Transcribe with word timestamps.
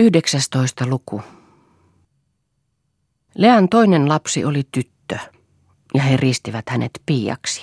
19. 0.00 0.86
luku. 0.86 1.22
Lean 3.34 3.68
toinen 3.68 4.08
lapsi 4.08 4.44
oli 4.44 4.62
tyttö, 4.72 5.18
ja 5.94 6.02
he 6.02 6.16
ristivät 6.16 6.68
hänet 6.68 6.90
Piaksi. 7.06 7.62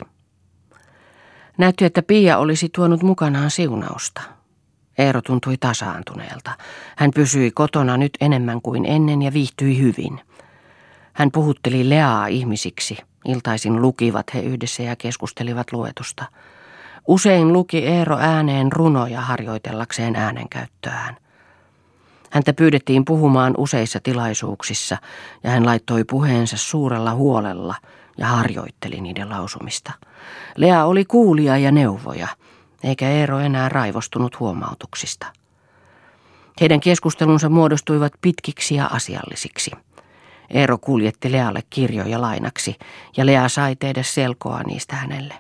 Näytti, 1.58 1.86
että 1.86 2.02
Pia 2.02 2.38
olisi 2.38 2.70
tuonut 2.76 3.04
mukanaan 3.04 3.52
siunausta. 3.52 4.22
Eero 4.98 5.22
tuntui 5.22 5.58
tasaantuneelta. 5.58 6.52
Hän 6.98 7.12
pysyi 7.16 7.52
kotona 7.52 7.98
nyt 7.98 8.18
enemmän 8.22 8.62
kuin 8.62 8.86
ennen 8.86 9.22
ja 9.22 9.34
viihtyi 9.34 9.80
hyvin. 9.80 10.22
Hän 11.14 11.32
puhutteli 11.32 11.90
Leaa 11.90 12.28
ihmisiksi. 12.28 12.98
Iltaisin 13.26 13.82
lukivat 13.82 14.34
he 14.34 14.42
yhdessä 14.42 14.84
ja 14.84 14.96
keskustelivat 14.96 15.72
luetusta. 15.72 16.26
Usein 17.08 17.54
luki 17.54 17.86
Eero 17.86 18.18
ääneen 18.18 18.72
runoja 18.72 19.22
harjoitellakseen 19.22 20.16
äänenkäyttöään. 20.16 21.18
Häntä 22.30 22.54
pyydettiin 22.54 23.06
puhumaan 23.06 23.54
useissa 23.58 24.00
tilaisuuksissa 24.04 24.98
ja 25.44 25.50
hän 25.50 25.66
laittoi 25.66 26.04
puheensa 26.04 26.58
suurella 26.58 27.14
huolella 27.14 27.76
ja 28.18 28.28
harjoitteli 28.28 29.02
niiden 29.02 29.30
lausumista. 29.30 29.92
Lea 30.56 30.86
oli 30.86 31.06
kuulia 31.06 31.58
ja 31.58 31.72
neuvoja, 31.72 32.28
eikä 32.84 33.10
Eero 33.10 33.40
enää 33.40 33.70
raivostunut 33.70 34.40
huomautuksista. 34.40 35.28
Heidän 36.62 36.80
keskustelunsa 36.80 37.50
muodostuivat 37.50 38.14
pitkiksi 38.22 38.76
ja 38.76 38.86
asiallisiksi. 38.86 39.72
Eero 40.50 40.78
kuljetti 40.78 41.32
Lealle 41.32 41.62
kirjoja 41.70 42.22
lainaksi 42.22 42.76
ja 43.18 43.26
Lea 43.26 43.50
sai 43.50 43.76
tehdä 43.76 44.04
selkoa 44.04 44.64
niistä 44.64 44.96
hänelle. 44.96 45.34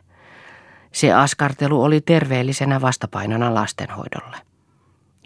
Se 0.91 1.13
askartelu 1.13 1.83
oli 1.83 2.01
terveellisenä 2.01 2.81
vastapainona 2.81 3.53
lastenhoidolle. 3.53 4.46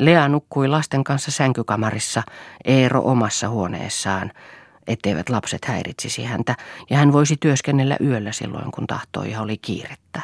Lea 0.02 0.28
nukkui 0.28 0.68
lasten 0.68 1.04
kanssa 1.04 1.32
sänkykamarissa, 1.32 2.24
Eero 2.66 3.02
omassa 3.04 3.50
huoneessaan, 3.50 4.32
etteivät 4.88 5.30
lapset 5.30 5.66
häiritsisi 5.66 6.24
häntä, 6.24 6.56
ja 6.90 6.98
hän 6.98 7.14
voisi 7.14 7.38
työskennellä 7.40 7.98
yöllä 8.04 8.32
silloin, 8.32 8.72
kun 8.72 8.88
tahtoi 8.88 9.32
ja 9.32 9.42
oli 9.42 9.58
kiirettä. 9.58 10.22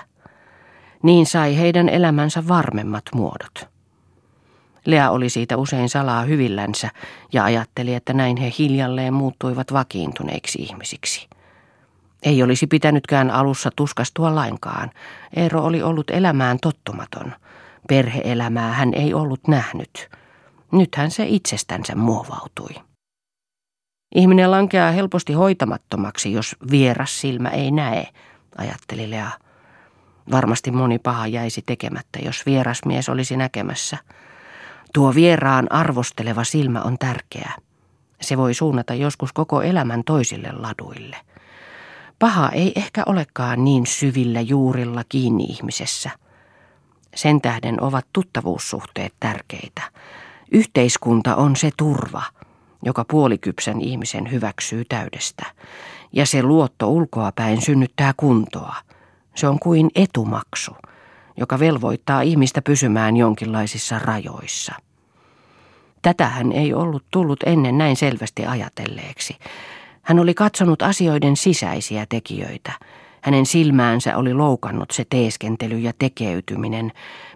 Niin 1.03 1.25
sai 1.25 1.57
heidän 1.57 1.89
elämänsä 1.89 2.47
varmemmat 2.47 3.03
muodot. 3.15 3.69
Lea 4.85 5.11
oli 5.11 5.29
siitä 5.29 5.57
usein 5.57 5.89
salaa 5.89 6.21
hyvillänsä 6.21 6.89
ja 7.33 7.43
ajatteli, 7.43 7.93
että 7.93 8.13
näin 8.13 8.37
he 8.37 8.53
hiljalleen 8.59 9.13
muuttuivat 9.13 9.73
vakiintuneiksi 9.73 10.61
ihmisiksi. 10.61 11.27
Ei 12.23 12.43
olisi 12.43 12.67
pitänytkään 12.67 13.31
alussa 13.31 13.69
tuskastua 13.75 14.35
lainkaan. 14.35 14.91
Eero 15.35 15.63
oli 15.63 15.81
ollut 15.81 16.09
elämään 16.09 16.57
tottumaton– 16.61 17.33
Perheelämää 17.87 18.73
hän 18.73 18.93
ei 18.93 19.13
ollut 19.13 19.47
nähnyt. 19.47 20.09
Nythän 20.71 21.11
se 21.11 21.25
itsestänsä 21.27 21.95
muovautui. 21.95 22.75
Ihminen 24.15 24.51
lankeaa 24.51 24.91
helposti 24.91 25.33
hoitamattomaksi, 25.33 26.31
jos 26.31 26.55
vieras 26.71 27.21
silmä 27.21 27.49
ei 27.49 27.71
näe, 27.71 28.07
ajatteli 28.57 29.09
Lea. 29.09 29.31
Varmasti 30.31 30.71
moni 30.71 30.99
paha 30.99 31.27
jäisi 31.27 31.61
tekemättä, 31.65 32.19
jos 32.19 32.45
vieras 32.45 32.81
mies 32.85 33.09
olisi 33.09 33.37
näkemässä. 33.37 33.97
Tuo 34.93 35.15
vieraan 35.15 35.71
arvosteleva 35.71 36.43
silmä 36.43 36.81
on 36.81 36.97
tärkeä. 36.97 37.51
Se 38.21 38.37
voi 38.37 38.53
suunnata 38.53 38.93
joskus 38.93 39.33
koko 39.33 39.61
elämän 39.61 40.03
toisille 40.03 40.51
laduille. 40.51 41.17
Paha 42.19 42.49
ei 42.49 42.71
ehkä 42.75 43.03
olekaan 43.05 43.63
niin 43.63 43.85
syvillä 43.85 44.41
juurilla 44.41 45.03
kiinni 45.09 45.43
ihmisessä– 45.43 46.09
sen 47.17 47.41
tähden 47.41 47.83
ovat 47.83 48.05
tuttavuussuhteet 48.13 49.13
tärkeitä. 49.19 49.81
Yhteiskunta 50.51 51.35
on 51.35 51.55
se 51.55 51.69
turva, 51.77 52.23
joka 52.85 53.05
puolikypsän 53.07 53.81
ihmisen 53.81 54.31
hyväksyy 54.31 54.85
täydestä. 54.85 55.45
Ja 56.13 56.25
se 56.25 56.43
luotto 56.43 56.89
ulkoapäin 56.89 57.61
synnyttää 57.61 58.13
kuntoa. 58.17 58.75
Se 59.35 59.47
on 59.47 59.59
kuin 59.59 59.89
etumaksu, 59.95 60.71
joka 61.37 61.59
velvoittaa 61.59 62.21
ihmistä 62.21 62.61
pysymään 62.61 63.17
jonkinlaisissa 63.17 63.99
rajoissa. 63.99 64.73
Tätähän 66.01 66.51
ei 66.51 66.73
ollut 66.73 67.03
tullut 67.11 67.39
ennen 67.45 67.77
näin 67.77 67.95
selvästi 67.95 68.45
ajatelleeksi. 68.45 69.37
Hän 70.01 70.19
oli 70.19 70.33
katsonut 70.33 70.81
asioiden 70.81 71.37
sisäisiä 71.37 72.05
tekijöitä– 72.09 72.71
hänen 73.21 73.45
silmäänsä 73.45 74.17
oli 74.17 74.33
loukannut 74.33 74.91
se 74.91 75.05
teeskentely 75.09 75.77
ja 75.77 75.93
tekeytyminen, 75.99 76.91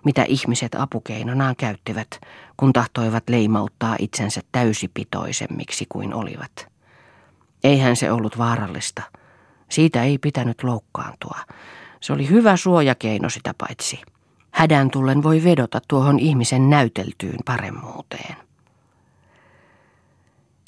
mitä 0.06 0.24
ihmiset 0.28 0.75
apukeinonaan 0.75 1.56
käyttivät, 1.56 2.22
kun 2.58 2.74
tahtoivat 2.74 3.24
leimauttaa 3.30 3.96
itsensä 4.00 4.42
täysipitoisemmiksi 4.52 5.86
kuin 5.90 6.14
olivat. 6.14 6.68
Eihän 7.64 7.96
se 7.96 8.12
ollut 8.12 8.38
vaarallista. 8.38 9.02
Siitä 9.69 10.03
ei 10.03 10.18
pitänyt 10.18 10.64
loukkaantua. 10.64 11.38
Se 12.00 12.13
oli 12.13 12.30
hyvä 12.30 12.58
suojakeino 12.58 13.30
sitä 13.30 13.53
paitsi. 13.58 14.02
Hädän 14.52 14.92
tullen 14.92 15.24
voi 15.24 15.44
vedota 15.44 15.81
tuohon 15.88 16.19
ihmisen 16.19 16.69
näyteltyyn 16.69 17.40
paremmuuteen. 17.46 18.36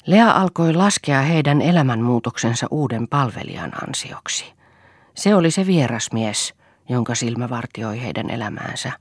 Lea 0.06 0.30
alkoi 0.30 0.74
laskea 0.74 1.20
heidän 1.22 1.62
elämänmuutoksensa 1.62 2.66
uuden 2.70 3.08
palvelijan 3.08 3.72
ansioksi. 3.88 4.52
Se 5.14 5.34
oli 5.34 5.50
se 5.50 5.66
vierasmies, 5.66 6.54
jonka 6.88 7.14
silmä 7.14 7.50
vartioi 7.50 8.02
heidän 8.02 8.30
elämäänsä. 8.30 8.92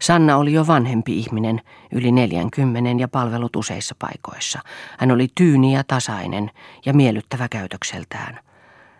Sanna 0.00 0.36
oli 0.36 0.52
jo 0.52 0.66
vanhempi 0.66 1.18
ihminen, 1.18 1.60
yli 1.92 2.12
neljänkymmenen 2.12 3.00
ja 3.00 3.08
palvelut 3.08 3.56
useissa 3.56 3.94
paikoissa. 3.98 4.60
Hän 4.98 5.10
oli 5.10 5.28
tyyni 5.34 5.74
ja 5.74 5.84
tasainen 5.84 6.50
ja 6.86 6.94
miellyttävä 6.94 7.48
käytökseltään. 7.48 8.40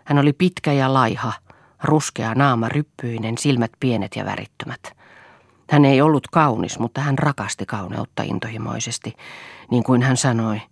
Hän 0.05 0.17
oli 0.17 0.33
pitkä 0.33 0.73
ja 0.73 0.93
laiha, 0.93 1.33
ruskea 1.83 2.35
naama 2.35 2.69
ryppyinen, 2.69 3.37
silmät 3.37 3.71
pienet 3.79 4.15
ja 4.15 4.25
värittömät. 4.25 4.81
Hän 5.69 5.85
ei 5.85 6.01
ollut 6.01 6.27
kaunis, 6.27 6.79
mutta 6.79 7.01
hän 7.01 7.17
rakasti 7.17 7.65
kauneutta 7.65 8.23
intohimoisesti, 8.23 9.13
niin 9.71 9.83
kuin 9.83 10.01
hän 10.01 10.17
sanoi– 10.17 10.61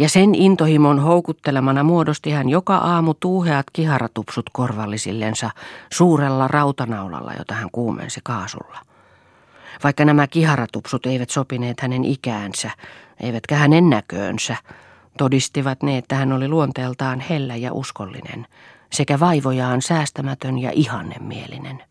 ja 0.00 0.08
sen 0.08 0.34
intohimon 0.34 0.98
houkuttelemana 0.98 1.82
muodosti 1.82 2.30
hän 2.30 2.48
joka 2.48 2.76
aamu 2.76 3.14
tuuheat 3.14 3.66
kiharatupsut 3.72 4.50
korvallisillensa 4.52 5.50
suurella 5.92 6.48
rautanaulalla, 6.48 7.32
jota 7.38 7.54
hän 7.54 7.68
kuumensi 7.72 8.20
kaasulla. 8.24 8.78
Vaikka 9.84 10.04
nämä 10.04 10.26
kiharatupsut 10.26 11.06
eivät 11.06 11.30
sopineet 11.30 11.80
hänen 11.80 12.04
ikäänsä, 12.04 12.70
eivätkä 13.20 13.56
hänen 13.56 13.90
näköönsä, 13.90 14.56
todistivat 15.18 15.82
ne, 15.82 15.98
että 15.98 16.14
hän 16.14 16.32
oli 16.32 16.48
luonteeltaan 16.48 17.20
hellä 17.20 17.56
ja 17.56 17.72
uskollinen, 17.72 18.46
sekä 18.92 19.20
vaivojaan 19.20 19.82
säästämätön 19.82 20.58
ja 20.58 20.70
ihannemielinen. 20.70 21.89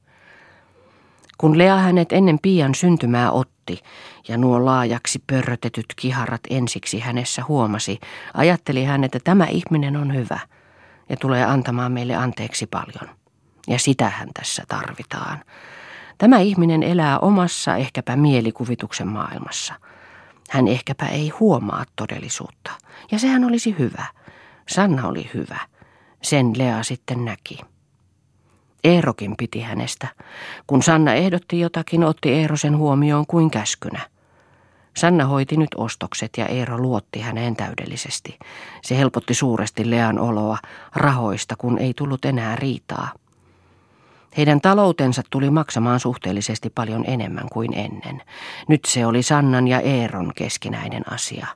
Kun 1.39 1.57
Lea 1.57 1.75
hänet 1.75 2.11
ennen 2.11 2.39
pian 2.41 2.75
syntymää 2.75 3.31
otti 3.31 3.79
ja 4.27 4.37
nuo 4.37 4.65
laajaksi 4.65 5.23
pörrötetyt 5.27 5.85
kiharat 5.95 6.41
ensiksi 6.49 6.99
hänessä 6.99 7.43
huomasi, 7.47 7.99
ajatteli 8.33 8.83
hän, 8.83 9.03
että 9.03 9.19
tämä 9.23 9.45
ihminen 9.45 9.97
on 9.97 10.15
hyvä 10.15 10.39
ja 11.09 11.17
tulee 11.17 11.43
antamaan 11.43 11.91
meille 11.91 12.15
anteeksi 12.15 12.67
paljon. 12.67 13.15
Ja 13.67 13.79
sitähän 13.79 14.29
tässä 14.33 14.63
tarvitaan. 14.67 15.39
Tämä 16.17 16.39
ihminen 16.39 16.83
elää 16.83 17.19
omassa 17.19 17.75
ehkäpä 17.75 18.15
mielikuvituksen 18.15 19.07
maailmassa. 19.07 19.73
Hän 20.49 20.67
ehkäpä 20.67 21.05
ei 21.05 21.29
huomaa 21.29 21.85
todellisuutta. 21.95 22.71
Ja 23.11 23.19
sehän 23.19 23.43
olisi 23.43 23.75
hyvä. 23.79 24.05
Sanna 24.69 25.07
oli 25.07 25.29
hyvä. 25.33 25.59
Sen 26.21 26.57
Lea 26.57 26.83
sitten 26.83 27.25
näki. 27.25 27.59
Eerokin 28.83 29.35
piti 29.37 29.61
hänestä. 29.61 30.07
Kun 30.67 30.83
Sanna 30.83 31.13
ehdotti 31.13 31.59
jotakin, 31.59 32.03
otti 32.03 32.33
Eero 32.33 32.57
sen 32.57 32.77
huomioon 32.77 33.25
kuin 33.27 33.51
käskynä. 33.51 33.99
Sanna 34.97 35.25
hoiti 35.25 35.57
nyt 35.57 35.69
ostokset 35.77 36.29
ja 36.37 36.45
Eero 36.45 36.77
luotti 36.77 37.19
häneen 37.19 37.55
täydellisesti. 37.55 38.39
Se 38.81 38.97
helpotti 38.97 39.33
suuresti 39.33 39.89
Lean 39.89 40.19
oloa 40.19 40.57
rahoista, 40.95 41.55
kun 41.55 41.77
ei 41.77 41.93
tullut 41.93 42.25
enää 42.25 42.55
riitaa. 42.55 43.11
Heidän 44.37 44.61
taloutensa 44.61 45.21
tuli 45.29 45.49
maksamaan 45.49 45.99
suhteellisesti 45.99 46.69
paljon 46.69 47.03
enemmän 47.07 47.47
kuin 47.51 47.73
ennen. 47.73 48.21
Nyt 48.67 48.85
se 48.85 49.05
oli 49.05 49.23
Sannan 49.23 49.67
ja 49.67 49.79
Eeron 49.79 50.31
keskinäinen 50.35 51.11
asia. 51.11 51.47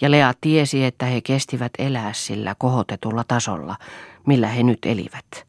Ja 0.00 0.10
Lea 0.10 0.32
tiesi, 0.40 0.84
että 0.84 1.06
he 1.06 1.20
kestivät 1.20 1.72
elää 1.78 2.12
sillä 2.12 2.54
kohotetulla 2.58 3.24
tasolla, 3.28 3.76
millä 4.26 4.48
he 4.48 4.62
nyt 4.62 4.78
elivät. 4.84 5.46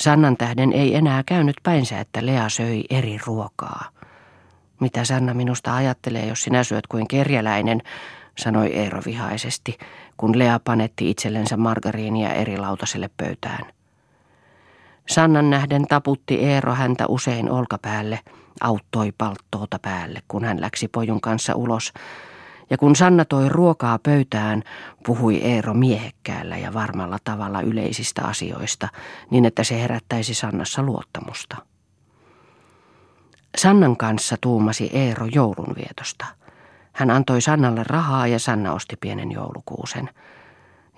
Sannan 0.00 0.36
tähden 0.36 0.72
ei 0.72 0.94
enää 0.94 1.22
käynyt 1.26 1.56
päinsä, 1.62 2.00
että 2.00 2.26
Lea 2.26 2.48
söi 2.48 2.84
eri 2.90 3.18
ruokaa. 3.26 3.88
Mitä 4.80 5.04
Sanna 5.04 5.34
minusta 5.34 5.74
ajattelee, 5.74 6.26
jos 6.26 6.42
sinä 6.42 6.64
syöt 6.64 6.86
kuin 6.86 7.08
kerjäläinen, 7.08 7.82
sanoi 8.38 8.66
Eero 8.66 9.02
vihaisesti, 9.06 9.78
kun 10.16 10.38
Lea 10.38 10.60
panetti 10.64 11.10
itsellensä 11.10 11.56
margariinia 11.56 12.34
eri 12.34 12.56
lautaselle 12.56 13.10
pöytään. 13.16 13.72
Sannan 15.08 15.50
nähden 15.50 15.86
taputti 15.86 16.34
Eero 16.34 16.74
häntä 16.74 17.06
usein 17.06 17.50
olkapäälle, 17.50 18.20
auttoi 18.60 19.12
palttoota 19.18 19.78
päälle, 19.78 20.22
kun 20.28 20.44
hän 20.44 20.60
läksi 20.60 20.88
pojun 20.88 21.20
kanssa 21.20 21.54
ulos, 21.54 21.92
Ja 22.70 22.78
kun 22.78 22.96
Sanna 22.96 23.24
toi 23.24 23.48
ruokaa 23.48 23.98
pöytään, 23.98 24.62
puhui 25.06 25.36
Eero 25.36 25.74
miehekkäällä 25.74 26.56
ja 26.56 26.74
varmalla 26.74 27.18
tavalla 27.24 27.60
yleisistä 27.60 28.22
asioista, 28.22 28.88
niin 29.30 29.44
että 29.44 29.64
se 29.64 29.80
herättäisi 29.82 30.34
Sannassa 30.34 30.82
luottamusta. 30.82 31.56
Sannan 33.58 33.96
kanssa 33.96 34.36
tuumasi 34.40 34.90
Eero 34.92 35.26
joulunvietosta. 35.26 36.26
Hän 36.92 37.10
antoi 37.10 37.40
Sannalle 37.40 37.82
rahaa 37.86 38.26
ja 38.26 38.38
Sanna 38.38 38.72
osti 38.72 38.96
pienen 38.96 39.32
joulukuusen. 39.32 40.10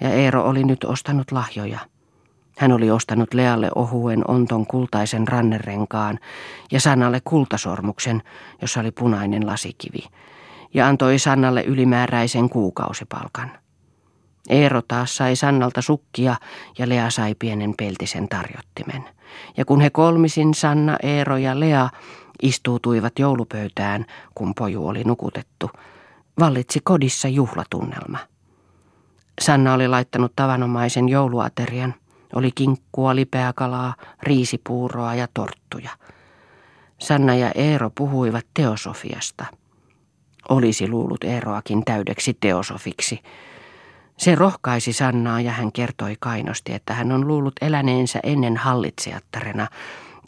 Ja 0.00 0.08
Eero 0.08 0.44
oli 0.44 0.64
nyt 0.64 0.84
ostanut 0.84 1.32
lahjoja. 1.32 1.78
Hän 2.58 2.72
oli 2.72 2.90
ostanut 2.90 3.34
Lealle 3.34 3.70
ohuen 3.74 4.30
onton 4.30 4.66
kultaisen 4.66 5.28
rannerenkaan 5.28 6.18
ja 6.72 6.80
Sannalle 6.80 7.20
kultasormuksen, 7.24 8.22
jossa 8.62 8.80
oli 8.80 8.90
punainen 8.90 9.46
lasikivi, 9.46 10.04
ja 10.74 10.86
antoi 10.86 11.18
Sannalle 11.18 11.62
ylimääräisen 11.62 12.48
kuukausipalkan. 12.48 13.50
Eero 14.48 14.82
taas 14.82 15.16
sai 15.16 15.36
Sannalta 15.36 15.82
sukkia 15.82 16.36
ja 16.78 16.88
Lea 16.88 17.10
sai 17.10 17.34
pienen 17.38 17.74
peltisen 17.76 18.28
tarjottimen. 18.28 19.04
Ja 19.56 19.64
kun 19.64 19.80
he 19.80 19.90
kolmisin, 19.90 20.54
Sanna, 20.54 20.96
Eero 21.02 21.36
ja 21.36 21.60
Lea, 21.60 21.88
istuutuivat 22.42 23.18
joulupöytään, 23.18 24.06
kun 24.34 24.54
poju 24.54 24.86
oli 24.86 25.04
nukutettu, 25.04 25.70
vallitsi 26.40 26.80
kodissa 26.84 27.28
juhlatunnelma. 27.28 28.18
Sanna 29.40 29.74
oli 29.74 29.88
laittanut 29.88 30.32
tavanomaisen 30.36 31.08
jouluaterian. 31.08 31.94
Oli 32.34 32.52
kinkkua, 32.54 33.14
lipeäkalaa, 33.14 33.94
riisipuuroa 34.22 35.14
ja 35.14 35.28
torttuja. 35.34 35.90
Sanna 36.98 37.34
ja 37.34 37.52
Eero 37.54 37.90
puhuivat 37.90 38.46
teosofiasta. 38.54 39.44
Olisi 40.48 40.88
luullut 40.88 41.24
Eeroakin 41.24 41.84
täydeksi 41.84 42.36
teosofiksi. 42.40 43.20
Se 44.18 44.34
rohkaisi 44.34 44.92
Sannaa 44.92 45.40
ja 45.40 45.52
hän 45.52 45.72
kertoi 45.72 46.16
kainosti, 46.20 46.72
että 46.72 46.94
hän 46.94 47.12
on 47.12 47.28
luullut 47.28 47.54
eläneensä 47.60 48.20
ennen 48.22 48.56
hallitsejattarena 48.56 49.68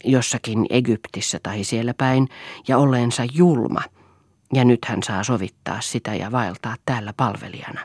jossakin 0.04 0.66
Egyptissä 0.70 1.40
tai 1.42 1.64
siellä 1.64 1.94
päin 1.94 2.28
ja 2.68 2.78
olleensa 2.78 3.22
julma. 3.32 3.80
Ja 4.52 4.64
nyt 4.64 4.84
hän 4.84 5.02
saa 5.02 5.24
sovittaa 5.24 5.80
sitä 5.80 6.14
ja 6.14 6.32
vaeltaa 6.32 6.76
täällä 6.86 7.12
palvelijana. 7.16 7.80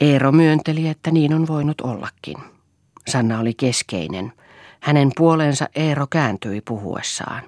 Eero 0.00 0.32
myönteli, 0.32 0.88
että 0.88 1.10
niin 1.10 1.34
on 1.34 1.46
voinut 1.46 1.80
ollakin. 1.80 2.36
Sanna 3.08 3.38
oli 3.38 3.54
keskeinen. 3.54 4.32
Hänen 4.80 5.10
puoleensa 5.16 5.68
Eero 5.74 6.06
kääntyi 6.10 6.60
puhuessaan. 6.60 7.42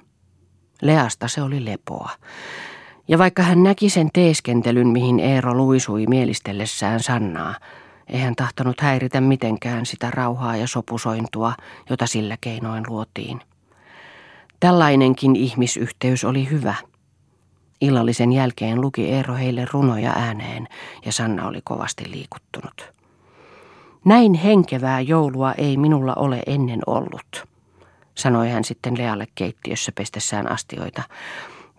Leasta 0.83 1.29
se 1.29 1.43
oli 1.43 1.65
lepoa. 1.65 2.11
Ja 3.09 3.19
vaikka 3.19 3.43
hän 3.43 3.63
näki 3.63 3.91
sen 3.91 4.11
teeskentelyn, 4.13 4.89
mihin 4.89 5.21
Eero 5.21 5.55
luisui 5.55 6.07
mielistellessään 6.07 7.01
Sannaa, 7.03 7.55
ei 8.09 8.21
hän 8.21 8.37
tahtonut 8.37 8.81
häiritä 8.81 9.21
mitenkään 9.21 9.87
sitä 9.87 10.11
rauhaa 10.11 10.57
ja 10.57 10.67
sopusointua, 10.67 11.53
jota 11.91 12.07
sillä 12.07 12.37
keinoin 12.41 12.85
luotiin. 12.89 13.41
Tällainenkin 14.61 15.37
ihmisyhteys 15.37 16.25
oli 16.25 16.51
hyvä. 16.51 16.75
Illallisen 17.81 18.33
jälkeen 18.33 18.81
luki 18.81 19.11
Eero 19.13 19.35
heille 19.35 19.67
runoja 19.73 20.11
ääneen 20.11 20.69
ja 21.05 21.13
Sanna 21.13 21.47
oli 21.47 21.61
kovasti 21.65 22.11
liikuttunut. 22.11 22.93
Näin 24.05 24.35
henkevää 24.35 25.01
joulua 25.01 25.53
ei 25.53 25.77
minulla 25.77 26.15
ole 26.15 26.43
ennen 26.47 26.81
ollut, 26.87 27.45
sanoi 28.15 28.51
hän 28.51 28.65
sitten 28.65 28.99
Lealle 28.99 29.27
keittiössä 29.35 29.93
pestessään 29.93 30.51
astioita. 30.53 31.03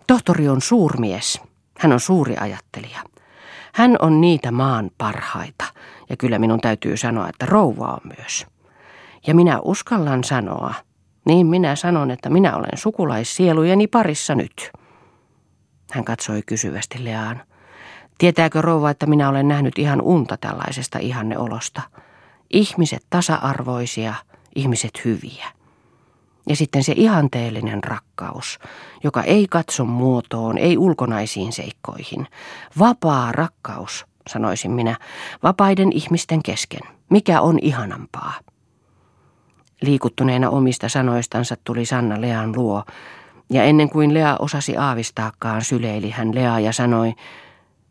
Tohtori 0.08 0.48
on 0.48 0.60
suurmies. 0.60 1.40
Hän 1.78 1.92
on 1.92 2.00
suuri 2.00 2.36
ajattelija. 2.40 3.00
Hän 3.74 3.96
on 4.02 4.20
niitä 4.20 4.50
maan 4.50 4.90
parhaita, 4.98 5.64
ja 6.10 6.16
kyllä 6.16 6.38
minun 6.38 6.60
täytyy 6.60 6.96
sanoa, 6.96 7.28
että 7.28 7.46
rouva 7.46 7.86
on 7.86 8.12
myös. 8.18 8.46
Ja 9.26 9.34
minä 9.34 9.58
uskallan 9.60 10.24
sanoa, 10.24 10.74
niin 11.26 11.46
minä 11.46 11.76
sanon, 11.76 12.10
että 12.10 12.30
minä 12.30 12.56
olen 12.56 12.78
sukulaissielujeni 12.78 13.86
parissa 13.86 14.34
nyt. 14.34 14.70
Hän 15.90 16.04
katsoi 16.04 16.42
kysyvästi 16.46 17.04
Leaan. 17.04 17.42
Tietääkö 18.18 18.62
rouva, 18.62 18.90
että 18.90 19.06
minä 19.06 19.28
olen 19.28 19.48
nähnyt 19.48 19.78
ihan 19.78 20.02
unta 20.02 20.36
tällaisesta 20.36 20.98
ihanneolosta? 20.98 21.82
Ihmiset 22.50 23.06
tasa-arvoisia, 23.10 24.14
ihmiset 24.54 25.04
hyviä. 25.04 25.57
Ja 26.48 26.56
sitten 26.56 26.84
se 26.84 26.92
ihanteellinen 26.96 27.84
rakkaus, 27.84 28.58
joka 29.04 29.22
ei 29.22 29.46
katso 29.50 29.84
muotoon, 29.84 30.58
ei 30.58 30.78
ulkonaisiin 30.78 31.52
seikkoihin. 31.52 32.26
Vapaa 32.78 33.32
rakkaus, 33.32 34.06
sanoisin 34.28 34.70
minä, 34.70 34.96
vapaiden 35.42 35.92
ihmisten 35.92 36.42
kesken. 36.42 36.80
Mikä 37.10 37.40
on 37.40 37.58
ihanampaa? 37.62 38.34
Liikuttuneena 39.82 40.50
omista 40.50 40.88
sanoistansa 40.88 41.56
tuli 41.64 41.84
Sanna 41.84 42.20
Lean 42.20 42.56
luo, 42.56 42.84
ja 43.50 43.64
ennen 43.64 43.90
kuin 43.90 44.14
Lea 44.14 44.36
osasi 44.38 44.76
aavistaakaan, 44.76 45.64
syleili 45.64 46.10
hän 46.10 46.34
Lea 46.34 46.58
ja 46.60 46.72
sanoi, 46.72 47.14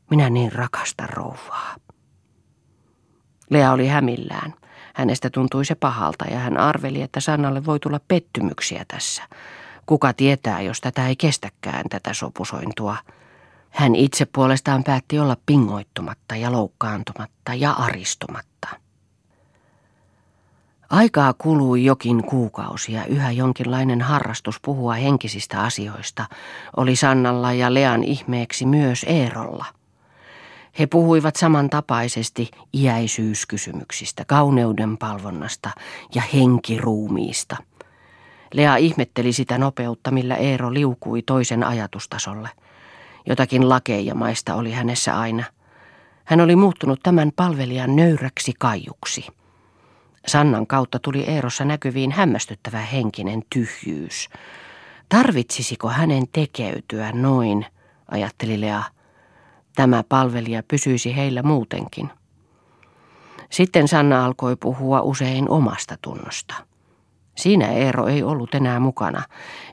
minä 0.09 0.30
niin 0.30 0.51
rakastan 0.51 1.09
rouvaa. 1.09 1.75
Lea 3.50 3.71
oli 3.71 3.88
hämillään. 3.88 4.54
Hänestä 4.98 5.30
tuntui 5.30 5.66
se 5.66 5.76
pahalta 5.76 6.26
ja 6.26 6.40
hän 6.40 6.58
arveli, 6.58 7.02
että 7.02 7.20
Sannalle 7.20 7.66
voi 7.66 7.80
tulla 7.80 8.00
pettymyksiä 8.08 8.86
tässä. 8.88 9.24
Kuka 9.86 10.14
tietää, 10.14 10.62
jos 10.62 10.82
tätä 10.82 11.08
ei 11.08 11.16
kestäkään, 11.16 11.84
tätä 11.90 12.14
sopusointua. 12.14 12.98
Hän 13.70 13.96
itse 13.96 14.26
puolestaan 14.26 14.84
päätti 14.84 15.20
olla 15.20 15.38
pingoittumatta 15.46 16.36
ja 16.36 16.52
loukkaantumatta 16.52 17.54
ja 17.54 17.72
aristumatta. 17.72 18.68
Aikaa 20.90 21.34
kului 21.34 21.86
jokin 21.86 22.24
kuukausi 22.24 22.94
ja 22.94 23.06
yhä 23.06 23.32
jonkinlainen 23.32 24.02
harrastus 24.02 24.60
puhua 24.62 24.94
henkisistä 24.94 25.62
asioista 25.62 26.26
oli 26.78 26.96
Sannalla 26.96 27.54
ja 27.54 27.74
Lean 27.74 28.04
ihmeeksi 28.04 28.66
myös 28.66 29.06
Eerolla. 29.08 29.77
He 30.80 30.88
puhuivat 30.88 31.36
samantapaisesti 31.36 32.52
iäisyyskysymyksistä, 32.74 34.26
kauneuden 34.26 34.98
palvonnasta 34.98 35.70
ja 36.16 36.22
henkiruumiista. 36.34 37.58
Lea 38.54 38.76
ihmetteli 38.76 39.34
sitä 39.34 39.58
nopeutta, 39.58 40.12
millä 40.12 40.36
Eero 40.36 40.74
liukui 40.74 41.22
toisen 41.22 41.64
ajatustasolle. 41.64 42.50
Jotakin 43.26 43.70
lakeijamaista 43.70 44.56
oli 44.56 44.72
hänessä 44.72 45.20
aina. 45.20 45.44
Hän 46.26 46.42
oli 46.42 46.56
muuttunut 46.56 47.00
tämän 47.04 47.31
palvelijan 47.36 47.96
nöyräksi 47.96 48.54
kaijuksi. 48.60 49.28
Sannan 50.28 50.68
kautta 50.68 51.00
tuli 51.00 51.24
Eerossa 51.24 51.66
näkyviin 51.66 52.12
hämmästyttävä 52.12 52.80
henkinen 52.80 53.44
tyhjyys. 53.50 54.30
Tarvitsisiko 55.10 55.90
hänen 55.90 56.24
tekeytyä 56.34 57.12
noin, 57.12 57.66
ajatteli 58.12 58.62
Lea. 58.62 58.84
Tämä 59.78 60.04
palvelija 60.10 60.64
pysyisi 60.64 61.16
heillä 61.16 61.44
muutenkin. 61.44 62.10
Sitten 63.50 63.88
Sanna 63.88 64.26
alkoi 64.26 64.56
puhua 64.56 65.02
usein 65.02 65.50
omasta 65.50 65.96
tunnosta. 66.02 66.54
Siinä 67.36 67.68
Eero 67.68 68.07
ei 68.07 68.24
ollut 68.24 68.56
enää 68.56 68.80
mukana. 68.80 69.24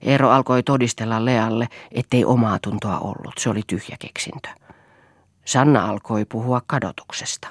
Eero 0.03 0.31
alkoi 0.31 0.63
todistella 0.63 1.25
Lealle, 1.25 1.69
ettei 1.93 2.25
omaa 2.25 2.59
tuntoa 2.59 2.99
ollut. 2.99 3.33
Se 3.39 3.51
oli 3.51 3.61
tyhjä 3.67 3.97
keksintö. 3.99 4.49
Sanna 5.45 5.87
alkoi 5.87 6.25
puhua 6.25 6.63
kadotuksesta. 6.67 7.49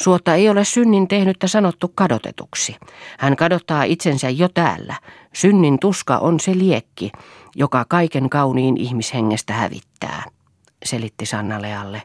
Suotta 0.00 0.34
ei 0.34 0.48
ole 0.48 0.64
synnin 0.64 1.08
tehnyttä 1.08 1.46
sanottu 1.46 1.92
kadotetuksi. 1.94 2.76
Hän 3.18 3.36
kadottaa 3.36 3.82
itsensä 3.82 4.30
jo 4.30 4.48
täällä. 4.48 4.94
Synnin 5.34 5.78
tuska 5.78 6.18
on 6.18 6.40
se 6.40 6.58
liekki, 6.58 7.12
joka 7.56 7.84
kaiken 7.88 8.30
kauniin 8.30 8.76
ihmishengestä 8.76 9.52
hävittää 9.52 10.37
selitti 10.84 11.26
Sanna 11.26 11.62
Lealle. 11.62 12.02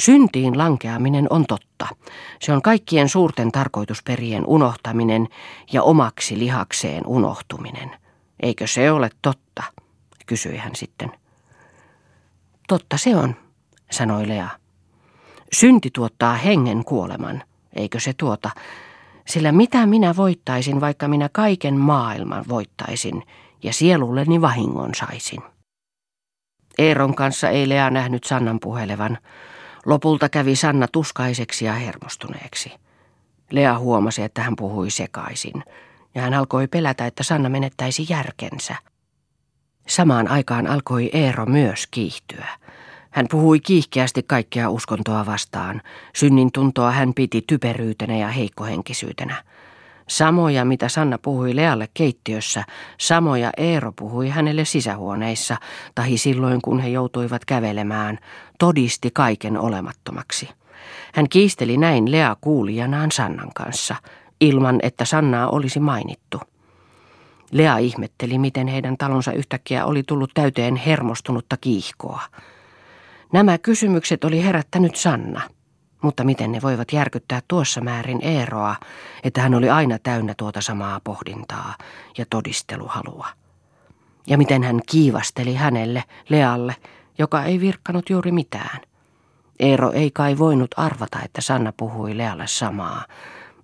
Syntiin 0.00 0.58
lankeaminen 0.58 1.26
on 1.30 1.44
totta. 1.48 1.86
Se 2.40 2.52
on 2.52 2.62
kaikkien 2.62 3.08
suurten 3.08 3.52
tarkoitusperien 3.52 4.46
unohtaminen 4.46 5.28
ja 5.72 5.82
omaksi 5.82 6.38
lihakseen 6.38 7.06
unohtuminen. 7.06 7.90
Eikö 8.42 8.66
se 8.66 8.90
ole 8.90 9.10
totta? 9.22 9.62
kysyi 10.30 10.56
hän 10.56 10.76
sitten. 10.76 11.12
Totta 12.68 12.96
se 12.96 13.16
on, 13.16 13.36
sanoi 13.90 14.28
Lea. 14.28 14.48
Synti 15.52 15.90
tuottaa 15.90 16.34
hengen 16.34 16.84
kuoleman, 16.84 17.42
eikö 17.76 18.00
se 18.00 18.12
tuota? 18.12 18.50
Sillä 19.26 19.52
mitä 19.52 19.86
minä 19.86 20.16
voittaisin, 20.16 20.80
vaikka 20.80 21.08
minä 21.08 21.28
kaiken 21.32 21.76
maailman 21.76 22.44
voittaisin 22.48 23.22
ja 23.62 23.72
sielulleni 23.72 24.40
vahingon 24.40 24.94
saisin? 24.94 25.42
Eeron 26.78 27.14
kanssa 27.14 27.48
ei 27.48 27.68
Lea 27.68 27.90
nähnyt 27.90 28.24
Sannan 28.24 28.60
puhelevan. 28.60 29.18
Lopulta 29.86 30.28
kävi 30.28 30.56
Sanna 30.56 30.88
tuskaiseksi 30.88 31.64
ja 31.64 31.72
hermostuneeksi. 31.72 32.72
Lea 33.50 33.78
huomasi, 33.78 34.22
että 34.22 34.42
hän 34.42 34.56
puhui 34.56 34.90
sekaisin, 34.90 35.64
ja 36.14 36.22
hän 36.22 36.34
alkoi 36.34 36.66
pelätä, 36.66 37.06
että 37.06 37.22
Sanna 37.22 37.48
menettäisi 37.48 38.06
järkensä. 38.08 38.76
Samaan 39.88 40.28
aikaan 40.28 40.66
alkoi 40.66 41.10
Eero 41.12 41.46
myös 41.46 41.86
kiihtyä. 41.90 42.46
Hän 43.10 43.26
puhui 43.30 43.60
kiihkeästi 43.60 44.22
kaikkea 44.22 44.70
uskontoa 44.70 45.26
vastaan. 45.26 45.82
Synnin 46.16 46.52
tuntoa 46.52 46.90
hän 46.90 47.14
piti 47.14 47.44
typeryytenä 47.46 48.16
ja 48.16 48.28
heikkohenkisyytenä. 48.28 49.44
Samoja, 50.10 50.64
mitä 50.64 50.88
Sanna 50.88 51.18
puhui 51.18 51.56
Lealle 51.56 51.88
keittiössä, 51.94 52.64
samoja 52.98 53.50
Eero 53.56 53.92
puhui 53.92 54.28
hänelle 54.28 54.64
sisähuoneissa, 54.64 55.56
tahi 55.94 56.18
silloin 56.18 56.62
kun 56.62 56.80
he 56.80 56.88
joutuivat 56.88 57.44
kävelemään, 57.44 58.18
todisti 58.58 59.10
kaiken 59.14 59.58
olemattomaksi. 59.58 60.48
Hän 61.14 61.28
kiisteli 61.28 61.76
näin 61.76 62.10
Lea 62.10 62.36
kuulijanaan 62.40 63.10
Sannan 63.12 63.50
kanssa, 63.54 63.96
ilman 64.40 64.80
että 64.82 65.04
Sannaa 65.04 65.48
olisi 65.48 65.80
mainittu. 65.80 66.40
Lea 67.50 67.78
ihmetteli, 67.78 68.38
miten 68.38 68.66
heidän 68.66 68.96
talonsa 68.96 69.32
yhtäkkiä 69.32 69.84
oli 69.84 70.02
tullut 70.02 70.30
täyteen 70.34 70.76
hermostunutta 70.76 71.56
kiihkoa. 71.56 72.20
Nämä 73.32 73.58
kysymykset 73.58 74.24
oli 74.24 74.44
herättänyt 74.44 74.96
Sanna, 74.96 75.40
mutta 76.02 76.24
miten 76.24 76.52
ne 76.52 76.62
voivat 76.62 76.92
järkyttää 76.92 77.40
tuossa 77.48 77.80
määrin 77.80 78.18
Eeroa, 78.22 78.76
että 79.22 79.42
hän 79.42 79.54
oli 79.54 79.70
aina 79.70 79.98
täynnä 79.98 80.34
tuota 80.36 80.60
samaa 80.60 81.00
pohdintaa 81.04 81.74
ja 82.18 82.24
todisteluhalua. 82.30 83.26
Ja 84.26 84.38
miten 84.38 84.62
hän 84.62 84.80
kiivasteli 84.90 85.54
hänelle, 85.54 86.04
Lealle, 86.28 86.76
joka 87.18 87.44
ei 87.44 87.60
virkkanut 87.60 88.10
juuri 88.10 88.32
mitään. 88.32 88.80
Eero 89.60 89.92
ei 89.92 90.10
kai 90.10 90.38
voinut 90.38 90.70
arvata, 90.76 91.18
että 91.24 91.40
Sanna 91.40 91.72
puhui 91.76 92.16
Lealle 92.16 92.46
samaa, 92.46 93.04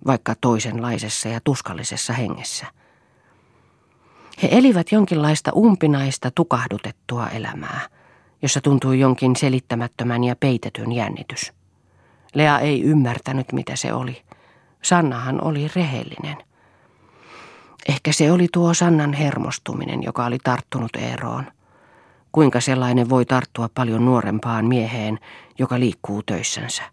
vaikka 0.07 0.35
toisenlaisessa 0.41 1.29
ja 1.29 1.39
tuskallisessa 1.43 2.13
hengessä. 2.13 2.65
He 4.43 4.49
elivät 4.51 4.91
jonkinlaista 4.91 5.51
umpinaista 5.55 6.31
tukahdutettua 6.31 7.27
elämää, 7.27 7.81
jossa 8.41 8.61
tuntui 8.61 8.99
jonkin 8.99 9.35
selittämättömän 9.35 10.23
ja 10.23 10.35
peitetyn 10.35 10.91
jännitys. 10.91 11.53
Lea 12.33 12.59
ei 12.59 12.83
ymmärtänyt, 12.83 13.51
mitä 13.51 13.75
se 13.75 13.93
oli. 13.93 14.21
Sannahan 14.81 15.43
oli 15.43 15.71
rehellinen. 15.75 16.37
Ehkä 17.89 18.11
se 18.11 18.31
oli 18.31 18.47
tuo 18.53 18.73
Sannan 18.73 19.13
hermostuminen, 19.13 20.03
joka 20.03 20.25
oli 20.25 20.37
tarttunut 20.43 20.95
Eeroon. 20.95 21.45
Kuinka 22.31 22.61
sellainen 22.61 23.09
voi 23.09 23.25
tarttua 23.25 23.69
paljon 23.75 24.05
nuorempaan 24.05 24.65
mieheen, 24.65 25.19
joka 25.59 25.79
liikkuu 25.79 26.23
töissänsä? 26.23 26.83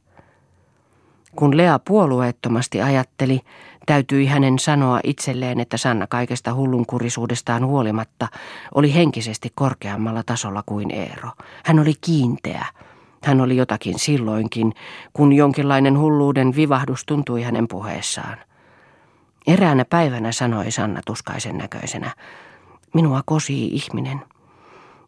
Kun 1.37 1.57
Lea 1.57 1.79
puolueettomasti 1.79 2.83
ajatteli, 2.83 3.41
täytyi 3.87 4.27
hänen 4.27 4.59
sanoa 4.59 5.01
itselleen, 5.05 5.61
että 5.61 5.77
Sanna 5.77 6.07
kaikesta 6.07 6.55
hullunkurisuudestaan 6.55 7.67
huolimatta 7.67 8.29
oli 8.75 8.95
henkisesti 8.95 9.53
korkeammalla 9.55 10.23
tasolla 10.23 10.63
kuin 10.67 10.91
Eero. 10.91 11.31
Hän 11.65 11.79
oli 11.79 11.95
kiinteä. 12.01 12.67
Hän 13.25 13.41
oli 13.41 13.57
jotakin 13.57 13.99
silloinkin, 13.99 14.73
kun 15.13 15.33
jonkinlainen 15.33 15.99
hulluuden 15.99 16.57
vivahdus 16.57 17.05
tuntui 17.05 17.43
hänen 17.43 17.69
puheessaan. 17.69 18.39
Eräänä 19.47 19.85
päivänä 19.85 20.33
sanoi 20.33 20.71
Sanna 20.71 21.01
tuskaisen 21.07 21.59
näköisenä, 21.59 22.15
minua 22.95 23.23
kosii 23.27 23.67
ihminen, 23.67 24.21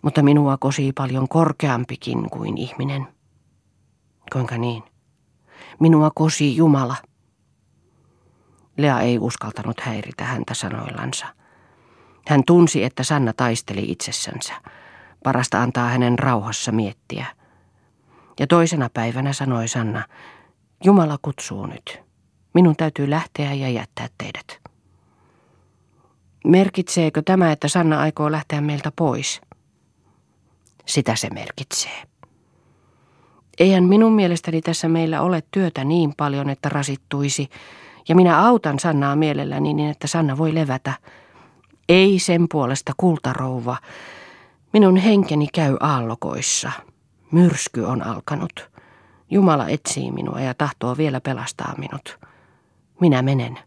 mutta 0.03 0.23
minua 0.23 0.57
kosii 0.57 0.93
paljon 0.93 1.29
korkeampikin 1.29 2.31
kuin 2.31 2.59
ihminen. 2.59 3.07
Kuinka 4.33 4.59
niin? 4.59 4.83
Minua 5.81 6.11
kosi 6.15 6.57
Jumala. 6.57 6.97
Lea 8.77 9.01
ei 9.01 9.19
uskaltanut 9.19 9.81
häiritä 9.81 10.25
häntä 10.25 10.55
sanoillansa. 10.55 11.27
Hän 12.29 12.43
tunsi, 12.47 12.85
että 12.85 13.03
Sanna 13.03 13.33
taisteli 13.33 13.91
itsessänsä. 13.91 14.55
Parasta 15.25 15.63
antaa 15.63 15.89
hänen 15.89 16.19
rauhassa 16.19 16.73
miettiä. 16.73 17.27
Ja 18.41 18.47
toisena 18.47 18.91
päivänä 18.95 19.33
sanoi 19.33 19.69
Sanna, 19.69 20.05
Jumala 20.85 21.19
kutsuu 21.23 21.67
nyt. 21.67 22.01
Minun 22.55 22.77
täytyy 22.77 23.11
lähteä 23.11 23.53
ja 23.53 23.69
jättää 23.69 24.09
teidät. 24.19 24.61
Merkitseekö 26.45 27.23
tämä, 27.25 27.53
että 27.53 27.69
Sanna 27.69 28.01
aikoo 28.01 28.33
lähteä 28.33 28.61
meiltä 28.61 28.93
pois? 28.97 29.41
Sitä 30.87 31.17
se 31.17 31.31
merkitsee. 31.31 32.03
Eihän 33.59 33.85
minun 33.85 34.13
mielestäni 34.13 34.63
tässä 34.63 34.89
meillä 34.89 35.21
ole 35.21 35.43
työtä 35.51 35.85
niin 35.85 36.15
paljon, 36.17 36.51
että 36.51 36.69
rasittuisi, 36.69 37.49
ja 38.09 38.17
minä 38.17 38.47
autan 38.47 38.79
Sannaa 38.79 39.17
mielelläni 39.17 39.75
niin, 39.75 39.91
että 39.91 40.07
Sanna 40.07 40.39
voi 40.39 40.55
levätä. 40.55 40.95
Ei 41.89 42.19
sen 42.19 42.47
puolesta 42.51 42.93
kultarouva. 42.97 43.77
Minun 44.73 44.97
henkeni 44.97 45.47
käy 45.55 45.77
aallokoissa. 45.81 46.73
Myrsky 47.31 47.85
on 47.85 48.03
alkanut. 48.03 48.71
Jumala 49.31 49.69
etsii 49.69 50.11
minua 50.11 50.41
ja 50.41 50.55
tahtoo 50.55 50.97
vielä 50.97 51.21
pelastaa 51.21 51.75
minut. 51.79 52.19
Minä 53.01 53.23
menen. 53.23 53.59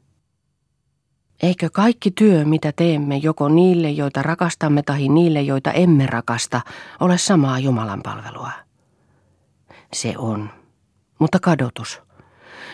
Eikö 1.43 1.69
kaikki 1.73 2.11
työ, 2.11 2.45
mitä 2.45 2.71
teemme, 2.75 3.17
joko 3.17 3.49
niille, 3.49 3.89
joita 3.89 4.23
rakastamme, 4.23 4.83
tai 4.83 5.07
niille, 5.07 5.41
joita 5.41 5.71
emme 5.71 6.05
rakasta, 6.05 6.61
ole 6.99 7.17
samaa 7.17 7.59
Jumalan 7.59 8.01
palvelua? 8.03 8.51
Se 9.93 10.13
on. 10.17 10.49
Mutta 11.19 11.39
kadotus. 11.39 12.01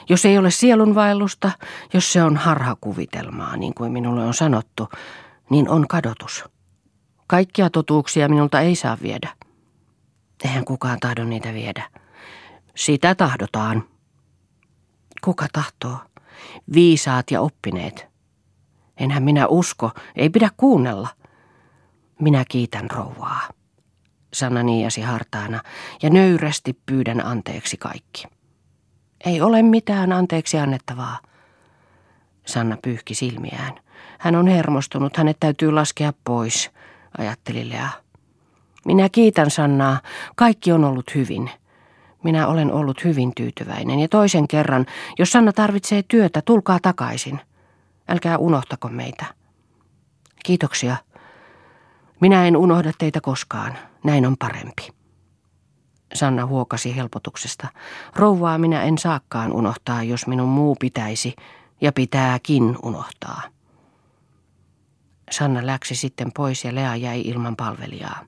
Jos 0.10 0.25
ei 0.25 0.38
ole 0.38 0.51
sielunvaellusta, 0.51 1.51
jos 1.94 2.13
se 2.13 2.24
on 2.24 2.38
harhakuvitelmaa, 2.38 3.58
niin 3.58 3.74
kuin 3.74 3.92
minulle 3.92 4.25
on 4.25 4.34
sanottu, 4.34 4.89
niin 5.50 5.70
on 5.70 5.88
kadotus. 5.88 6.46
Kaikkia 7.27 7.70
totuuksia 7.70 8.30
minulta 8.30 8.62
ei 8.62 8.75
saa 8.75 8.98
viedä. 9.01 9.30
Eihän 10.44 10.65
kukaan 10.65 11.00
tahdo 11.00 11.24
niitä 11.24 11.54
viedä. 11.54 11.89
Sitä 12.75 13.15
tahdotaan. 13.15 13.84
Kuka 15.24 15.48
tahtoo? 15.54 15.98
Viisaat 16.74 17.32
ja 17.32 17.42
oppineet. 17.42 18.08
Enhän 18.98 19.24
minä 19.24 19.48
usko, 19.48 19.92
ei 20.15 20.30
pidä 20.30 20.50
kuunnella. 20.58 21.08
Minä 22.22 22.46
kiitän 22.50 22.92
rouvaa. 22.92 23.42
Sanna 24.34 24.63
niiasi 24.63 25.01
hartaana, 25.01 25.62
ja 26.01 26.10
nöyrästi 26.10 26.80
pyydän 26.86 27.25
anteeksi 27.25 27.77
kaikki. 27.77 28.24
Ei 29.25 29.42
ole 29.42 29.62
mitään 29.62 30.12
anteeksi 30.12 30.58
annettavaa. 30.58 31.20
Sanna 32.46 32.77
pyyhki 32.82 33.15
silmiään. 33.15 33.74
Hän 34.20 34.36
on 34.36 34.48
hermostunut, 34.48 35.18
hänet 35.18 35.38
täytyy 35.39 35.72
laskea 35.72 36.13
pois, 36.24 36.72
ajatteli 37.18 37.70
Lea. 37.70 38.05
Minä 38.86 39.10
kiitän 39.10 39.51
Sannaa, 39.51 40.00
kaikki 40.36 40.72
on 40.72 40.84
ollut 40.84 41.15
hyvin. 41.15 41.50
Minä 42.24 42.48
olen 42.48 42.72
ollut 42.72 43.04
hyvin 43.04 43.32
tyytyväinen 43.36 44.00
ja 44.00 44.08
toisen 44.08 44.48
kerran, 44.48 44.86
jos 45.20 45.32
Sanna 45.32 45.54
tarvitsee 45.54 46.04
työtä, 46.08 46.42
tulkaa 46.42 46.80
takaisin. 46.82 47.42
Älkää 48.08 48.38
unohtako 48.38 48.88
meitä. 48.88 49.25
Kiitoksia. 50.46 50.96
Minä 52.20 52.48
en 52.48 52.58
unohda 52.58 52.92
teitä 52.98 53.22
koskaan. 53.22 53.77
Näin 54.04 54.25
on 54.25 54.38
parempi. 54.38 54.89
Sanna 56.13 56.46
huokasi 56.46 56.96
helpotuksesta. 56.96 57.68
Rouvaa 58.15 58.58
minä 58.58 58.84
en 58.84 58.98
saakkaan 58.98 59.54
unohtaa, 59.54 60.04
jos 60.04 60.27
minun 60.27 60.50
muu 60.50 60.75
pitäisi, 60.80 61.36
ja 61.82 61.92
pitääkin 61.92 62.77
unohtaa. 62.84 63.42
Sanna 65.32 65.65
läksi 65.65 65.96
sitten 65.96 66.32
pois 66.32 66.65
ja 66.65 66.75
Lea 66.75 66.96
jäi 66.96 67.22
ilman 67.22 67.56
palvelijaa. 67.56 68.25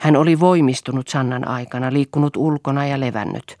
Hän 0.00 0.16
oli 0.16 0.40
voimistunut 0.40 1.08
Sannan 1.08 1.48
aikana, 1.48 1.92
liikkunut 1.92 2.36
ulkona 2.36 2.86
ja 2.86 3.00
levännyt. 3.00 3.58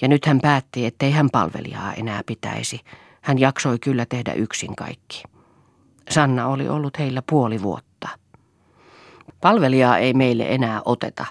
Ja 0.00 0.08
nyt 0.08 0.26
hän 0.26 0.40
päätti, 0.40 0.86
ettei 0.86 1.10
hän 1.10 1.30
palvelijaa 1.30 1.92
enää 1.92 2.22
pitäisi. 2.26 2.80
Hän 3.22 3.38
jaksoi 3.38 3.78
kyllä 3.78 4.06
tehdä 4.06 4.32
yksin 4.32 4.76
kaikki. 4.76 5.22
Sanna 6.10 6.46
oli 6.46 6.68
ollut 6.68 6.98
heillä 6.98 7.22
puoli 7.30 7.62
vuotta. 7.62 8.08
Palvelijaa 9.40 9.98
ei 9.98 10.14
meille 10.14 10.46
enää 10.48 10.82
oteta, 10.84 11.24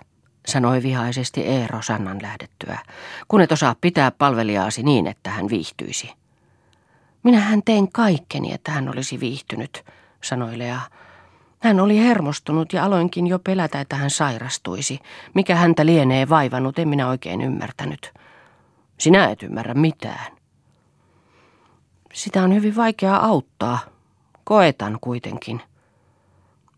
sanoi 0.47 0.83
vihaisesti 0.83 1.41
Eero 1.41 1.81
Sannan 1.81 2.21
lähdettyä, 2.21 2.79
kun 3.27 3.41
et 3.41 3.51
osaa 3.51 3.75
pitää 3.81 4.11
palvelijaasi 4.11 4.83
niin, 4.83 5.07
että 5.07 5.29
hän 5.29 5.49
viihtyisi. 5.49 6.13
Minähän 7.23 7.61
tein 7.65 7.91
kaikkeni, 7.91 8.53
että 8.53 8.71
hän 8.71 8.89
olisi 8.89 9.19
viihtynyt, 9.19 9.85
sanoi 10.23 10.57
Lea. 10.59 10.79
Hän 11.63 11.79
oli 11.79 11.99
hermostunut 11.99 12.73
ja 12.73 12.85
aloinkin 12.85 13.27
jo 13.27 13.39
pelätä, 13.39 13.81
että 13.81 13.95
hän 13.95 14.09
sairastuisi. 14.09 14.99
Mikä 15.33 15.55
häntä 15.55 15.85
lienee 15.85 16.29
vaivannut, 16.29 16.79
en 16.79 16.87
minä 16.87 17.07
oikein 17.07 17.41
ymmärtänyt. 17.41 18.13
Sinä 18.99 19.29
et 19.29 19.43
ymmärrä 19.43 19.73
mitään. 19.73 20.37
Sitä 22.13 22.43
on 22.43 22.53
hyvin 22.53 22.75
vaikea 22.75 23.15
auttaa. 23.15 23.79
Koetan 24.43 24.97
kuitenkin. 25.01 25.61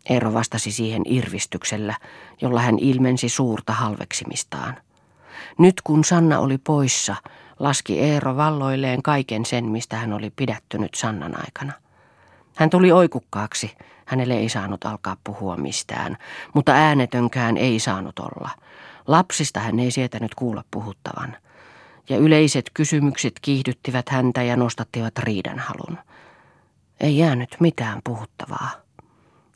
Eero 0.09 0.33
vastasi 0.33 0.71
siihen 0.71 1.01
irvistyksellä, 1.05 1.97
jolla 2.41 2.61
hän 2.61 2.79
ilmensi 2.79 3.29
suurta 3.29 3.73
halveksimistaan. 3.73 4.77
Nyt 5.57 5.81
kun 5.83 6.03
Sanna 6.03 6.39
oli 6.39 6.57
poissa, 6.57 7.15
laski 7.59 7.99
Eero 7.99 8.37
valloilleen 8.37 9.03
kaiken 9.03 9.45
sen, 9.45 9.65
mistä 9.65 9.95
hän 9.95 10.13
oli 10.13 10.29
pidättynyt 10.35 10.95
Sannan 10.95 11.37
aikana. 11.37 11.73
Hän 12.55 12.69
tuli 12.69 12.91
oikukkaaksi, 12.91 13.77
hänelle 14.05 14.33
ei 14.33 14.49
saanut 14.49 14.85
alkaa 14.85 15.17
puhua 15.23 15.57
mistään, 15.57 16.17
mutta 16.53 16.71
äänetönkään 16.71 17.57
ei 17.57 17.79
saanut 17.79 18.19
olla. 18.19 18.49
Lapsista 19.07 19.59
hän 19.59 19.79
ei 19.79 19.91
sietänyt 19.91 20.35
kuulla 20.35 20.63
puhuttavan. 20.71 21.37
Ja 22.09 22.17
yleiset 22.17 22.71
kysymykset 22.73 23.33
kiihdyttivät 23.41 24.09
häntä 24.09 24.43
ja 24.43 24.55
nostattivat 24.55 25.17
riidanhalun. 25.17 25.97
Ei 26.99 27.17
jäänyt 27.17 27.57
mitään 27.59 27.99
puhuttavaa. 28.03 28.71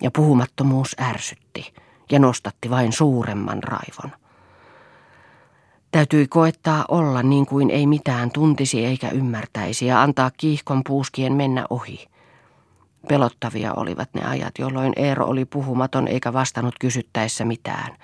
Ja 0.02 0.12
puhumattomuus 0.12 0.96
ärsytti 1.02 1.74
ja 2.12 2.20
nostatti 2.20 2.70
vain 2.70 2.94
suuremman 2.94 3.64
raivon. 3.64 4.20
Täytyi 5.92 6.28
koettaa 6.28 6.86
olla 6.88 7.24
niin 7.24 7.46
kuin 7.46 7.70
ei 7.70 7.88
mitään 7.88 8.32
tuntisi 8.32 8.86
eikä 8.86 9.10
ymmärtäisi 9.10 9.86
ja 9.86 10.02
antaa 10.02 10.32
kiihkon 10.38 10.82
puuskien 10.88 11.34
mennä 11.34 11.66
ohi. 11.70 12.08
Pelottavia 13.08 13.74
olivat 13.74 14.10
ne 14.14 14.26
ajat, 14.26 14.54
jolloin 14.60 14.94
Eero 14.96 15.26
oli 15.26 15.46
puhumaton 15.46 16.08
eikä 16.08 16.34
vastannut 16.34 16.76
kysyttäessä 16.80 17.46
mitään. 17.46 17.98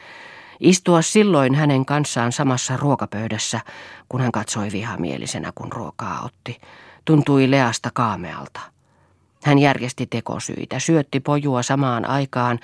Istua 0.59 1.01
silloin 1.01 1.55
hänen 1.55 1.85
kanssaan 1.85 2.31
samassa 2.31 2.77
ruokapöydässä, 2.77 3.59
kun 4.09 4.21
hän 4.21 4.31
katsoi 4.31 4.71
vihamielisenä, 4.71 5.51
kun 5.55 5.71
ruokaa 5.71 6.21
otti, 6.25 6.61
tuntui 7.05 7.51
Leasta 7.51 7.89
kaamealta. 7.93 8.59
Hän 9.43 9.59
järjesti 9.59 10.05
tekosyitä, 10.05 10.79
syötti 10.79 11.19
pojua 11.19 11.63
samaan 11.63 12.05
aikaan 12.05 12.59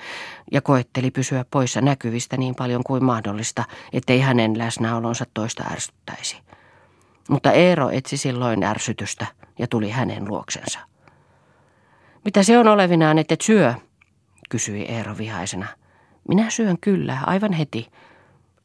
ja 0.52 0.60
koetteli 0.60 1.10
pysyä 1.10 1.44
poissa 1.50 1.80
näkyvistä 1.80 2.36
niin 2.36 2.54
paljon 2.54 2.82
kuin 2.86 3.04
mahdollista, 3.04 3.64
ettei 3.92 4.20
hänen 4.20 4.58
läsnäolonsa 4.58 5.26
toista 5.34 5.64
ärsyttäisi. 5.72 6.38
Mutta 7.28 7.52
Eero 7.52 7.90
etsi 7.90 8.16
silloin 8.16 8.64
ärsytystä 8.64 9.26
ja 9.58 9.66
tuli 9.66 9.90
hänen 9.90 10.28
luoksensa. 10.28 10.91
Mitä 12.24 12.42
se 12.42 12.58
on 12.58 12.68
olevinaan, 12.68 13.18
että 13.18 13.34
et 13.34 13.40
syö? 13.40 13.74
kysyi 14.50 14.82
Eero 14.82 15.18
vihaisena. 15.18 15.66
Minä 16.28 16.50
syön 16.50 16.76
kyllä, 16.80 17.18
aivan 17.26 17.52
heti. 17.52 17.88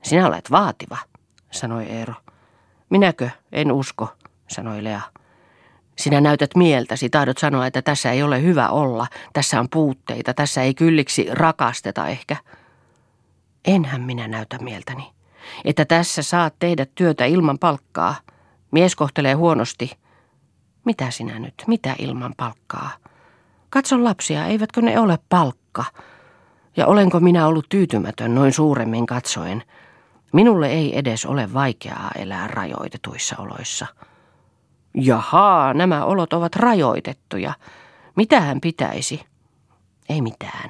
Sinä 0.04 0.28
olet 0.28 0.52
vaativa, 0.52 0.98
sanoi 1.52 1.86
Eero. 1.86 2.14
Minäkö? 2.90 3.30
En 3.52 3.72
usko, 3.72 4.14
sanoi 4.48 4.84
Lea. 4.84 5.02
Sinä 5.98 6.22
näytät 6.22 6.56
mieltäsi, 6.56 7.10
taidot 7.10 7.38
sanoa, 7.38 7.68
että 7.68 7.82
tässä 7.82 8.12
ei 8.12 8.24
ole 8.24 8.42
hyvä 8.42 8.70
olla, 8.70 9.08
tässä 9.34 9.60
on 9.60 9.70
puutteita, 9.70 10.34
tässä 10.34 10.62
ei 10.62 10.74
kylliksi 10.74 11.28
rakasteta 11.32 12.08
ehkä. 12.08 12.36
Enhän 13.66 14.02
minä 14.02 14.28
näytä 14.28 14.58
mieltäni, 14.58 15.12
että 15.66 15.86
tässä 15.86 16.24
saat 16.24 16.56
tehdä 16.60 16.86
työtä 16.96 17.26
ilman 17.26 17.60
palkkaa. 17.60 18.16
Mies 18.72 18.96
kohtelee 18.96 19.34
huonosti. 19.34 19.92
Mitä 20.86 21.12
sinä 21.12 21.40
nyt, 21.40 21.64
mitä 21.68 21.96
ilman 22.00 22.34
palkkaa? 22.38 22.92
Katso 23.70 24.04
lapsia, 24.04 24.46
eivätkö 24.46 24.82
ne 24.82 25.00
ole 25.00 25.20
palkka? 25.30 25.86
Ja 26.78 26.88
olenko 26.88 27.20
minä 27.20 27.48
ollut 27.48 27.66
tyytymätön 27.70 28.36
noin 28.36 28.54
suuremmin 28.54 29.06
katsoen? 29.06 29.64
Minulle 30.34 30.68
ei 30.68 30.98
edes 30.98 31.26
ole 31.26 31.54
vaikeaa 31.54 32.12
elää 32.16 32.48
rajoitetuissa 32.48 33.36
oloissa. 33.40 33.88
Jahaa, 34.94 35.74
nämä 35.74 36.06
olot 36.06 36.34
ovat 36.34 36.56
rajoitettuja. 36.56 37.54
Mitä 38.16 38.42
hän 38.42 38.62
pitäisi? 38.62 39.26
Ei 40.10 40.22
mitään. 40.22 40.70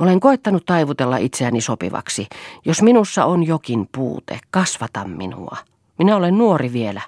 Olen 0.00 0.20
koettanut 0.20 0.66
taivutella 0.66 1.16
itseäni 1.16 1.60
sopivaksi. 1.60 2.26
Jos 2.64 2.82
minussa 2.82 3.24
on 3.24 3.46
jokin 3.46 3.88
puute, 3.94 4.40
kasvata 4.50 5.04
minua. 5.04 5.56
Minä 5.98 6.16
olen 6.16 6.38
nuori 6.38 6.72
vielä. 6.72 7.00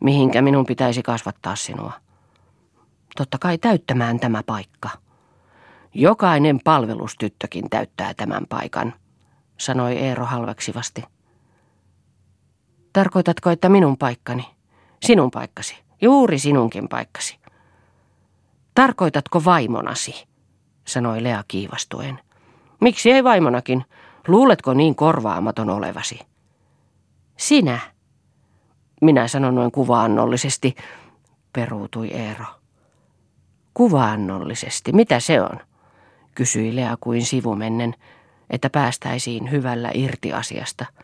Mihinkä 0.00 0.42
minun 0.42 0.66
pitäisi 0.66 1.02
kasvattaa 1.02 1.56
sinua? 1.56 1.92
Totta 3.16 3.38
kai 3.38 3.58
täyttämään 3.58 4.20
tämä 4.20 4.42
paikka. 4.46 4.88
Jokainen 5.94 6.60
palvelustyttökin 6.64 7.70
täyttää 7.70 8.14
tämän 8.14 8.46
paikan, 8.48 8.94
sanoi 9.58 9.96
Eero 9.96 10.24
halveksivasti. 10.24 11.04
Tarkoitatko, 12.92 13.50
että 13.50 13.68
minun 13.68 13.96
paikkani? 13.98 14.46
Sinun 15.02 15.30
paikkasi. 15.30 15.76
Juuri 16.02 16.38
sinunkin 16.38 16.88
paikkasi. 16.88 17.38
Tarkoitatko 18.74 19.44
vaimonasi? 19.44 20.26
sanoi 20.84 21.22
Lea 21.22 21.44
kiivastuen. 21.48 22.20
Miksi 22.80 23.10
ei 23.10 23.24
vaimonakin? 23.24 23.84
Luuletko 24.28 24.74
niin 24.74 24.94
korvaamaton 24.94 25.70
olevasi? 25.70 26.18
Sinä. 27.36 27.78
Minä 29.00 29.28
sanon 29.28 29.54
noin 29.54 29.72
kuvaannollisesti, 29.72 30.74
peruutui 31.52 32.08
Eero. 32.08 32.61
Kuvaannollisesti, 33.74 34.92
mitä 34.92 35.20
se 35.20 35.42
on? 35.42 35.58
kysyi 36.34 36.76
Lea 36.76 36.96
kuin 37.00 37.24
sivumennen, 37.24 37.94
että 38.50 38.70
päästäisiin 38.70 39.50
hyvällä 39.50 39.90
irti 39.94 40.32
asiasta– 40.32 40.86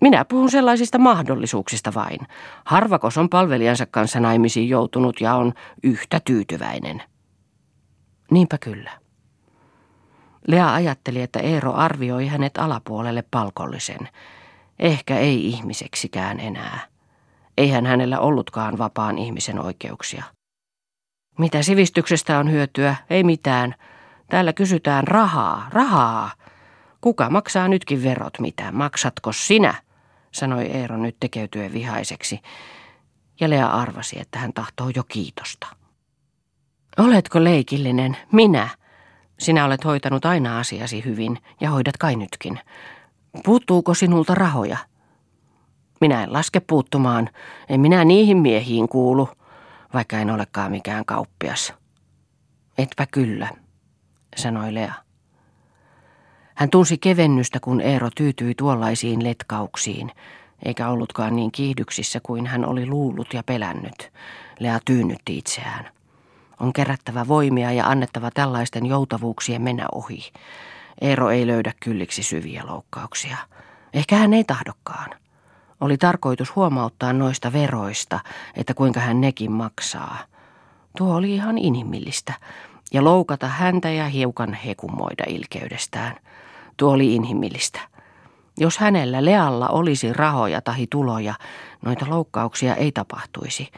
minä 0.00 0.24
puhun 0.24 0.50
sellaisista 0.50 0.98
mahdollisuuksista 0.98 1.94
vain. 1.94 2.18
Harvakos 2.64 3.18
on 3.18 3.28
palvelijansa 3.28 3.86
kanssa 3.86 4.20
naimisiin 4.20 4.68
joutunut 4.68 5.20
ja 5.20 5.34
on 5.34 5.52
yhtä 5.82 6.20
tyytyväinen. 6.24 7.02
Niinpä 8.30 8.58
kyllä. 8.58 8.90
Lea 10.46 10.74
ajatteli, 10.74 11.22
että 11.22 11.38
Eero 11.38 11.72
arvioi 11.74 12.26
hänet 12.26 12.58
alapuolelle 12.58 13.24
palkollisen. 13.30 14.08
Ehkä 14.78 15.18
ei 15.18 15.46
ihmiseksikään 15.48 16.40
enää. 16.40 16.80
Eihän 17.58 17.86
hänellä 17.86 18.20
ollutkaan 18.20 18.78
vapaan 18.78 19.18
ihmisen 19.18 19.58
oikeuksia. 19.58 20.24
Mitä 21.38 21.62
sivistyksestä 21.62 22.38
on 22.38 22.50
hyötyä? 22.50 22.96
Ei 23.10 23.24
mitään. 23.24 23.74
Täällä 24.30 24.52
kysytään 24.52 25.08
rahaa, 25.08 25.68
rahaa. 25.70 26.30
Kuka 27.00 27.30
maksaa 27.30 27.68
nytkin 27.68 28.02
verot 28.02 28.38
mitä? 28.38 28.72
Maksatko 28.72 29.32
sinä? 29.32 29.74
sanoi 30.32 30.66
Eero 30.66 30.96
nyt 30.96 31.16
tekeytyen 31.20 31.72
vihaiseksi, 31.72 32.40
ja 33.40 33.50
Lea 33.50 33.66
arvasi, 33.66 34.20
että 34.20 34.38
hän 34.38 34.52
tahtoo 34.52 34.90
jo 34.96 35.04
kiitosta. 35.08 35.66
Oletko 36.98 37.44
leikillinen? 37.44 38.16
Minä. 38.32 38.68
Sinä 39.38 39.64
olet 39.64 39.84
hoitanut 39.84 40.24
aina 40.24 40.58
asiasi 40.58 41.04
hyvin 41.04 41.38
ja 41.60 41.70
hoidat 41.70 41.96
kai 41.96 42.16
nytkin. 42.16 42.60
Puuttuuko 43.44 43.94
sinulta 43.94 44.34
rahoja? 44.34 44.78
Minä 46.00 46.22
en 46.22 46.32
laske 46.32 46.60
puuttumaan. 46.60 47.28
En 47.68 47.80
minä 47.80 48.04
niihin 48.04 48.36
miehiin 48.36 48.88
kuulu, 48.88 49.28
vaikka 49.94 50.18
en 50.18 50.30
olekaan 50.30 50.70
mikään 50.70 51.04
kauppias. 51.04 51.74
Etpä 52.78 53.06
kyllä, 53.06 53.48
sanoi 54.36 54.74
Lea. 54.74 54.92
Hän 56.54 56.70
tunsi 56.70 56.98
kevennystä, 56.98 57.60
kun 57.60 57.80
Eero 57.80 58.10
tyytyi 58.16 58.54
tuollaisiin 58.54 59.24
letkauksiin, 59.24 60.10
eikä 60.64 60.88
ollutkaan 60.88 61.36
niin 61.36 61.52
kiihdyksissä 61.52 62.20
kuin 62.22 62.46
hän 62.46 62.64
oli 62.64 62.86
luullut 62.86 63.34
ja 63.34 63.42
pelännyt. 63.42 64.12
Lea 64.58 64.80
tyynnytti 64.84 65.38
itseään. 65.38 65.92
On 66.60 66.72
kerättävä 66.72 67.28
voimia 67.28 67.72
ja 67.72 67.86
annettava 67.86 68.30
tällaisten 68.30 68.86
joutavuuksien 68.86 69.62
mennä 69.62 69.86
ohi. 69.94 70.32
Eero 71.00 71.30
ei 71.30 71.46
löydä 71.46 71.72
kylliksi 71.80 72.22
syviä 72.22 72.62
loukkauksia. 72.66 73.36
Ehkä 73.92 74.16
hän 74.16 74.34
ei 74.34 74.44
tahdokaan. 74.44 75.10
Oli 75.80 75.98
tarkoitus 75.98 76.56
huomauttaa 76.56 77.12
noista 77.12 77.52
veroista, 77.52 78.20
että 78.56 78.74
kuinka 78.74 79.00
hän 79.00 79.20
nekin 79.20 79.52
maksaa. 79.52 80.18
Tuo 80.96 81.14
oli 81.14 81.34
ihan 81.34 81.58
inhimillistä. 81.58 82.32
Ja 82.92 83.04
loukata 83.04 83.48
häntä 83.48 83.90
ja 83.90 84.08
hiukan 84.08 84.54
hekumoida 84.54 85.24
ilkeydestään– 85.28 86.16
Tuo 86.78 86.92
oli 86.92 87.14
inhimillistä. 87.14 87.80
Jos 88.56 88.78
hänellä 88.78 89.24
Lealla 89.24 89.68
olisi 89.68 90.12
rahoja 90.12 90.60
tahi 90.60 90.86
tuloja, 90.86 91.34
noita 91.84 92.06
loukkauksia 92.08 92.74
ei 92.74 92.92
tapahtuisi. 92.92 93.68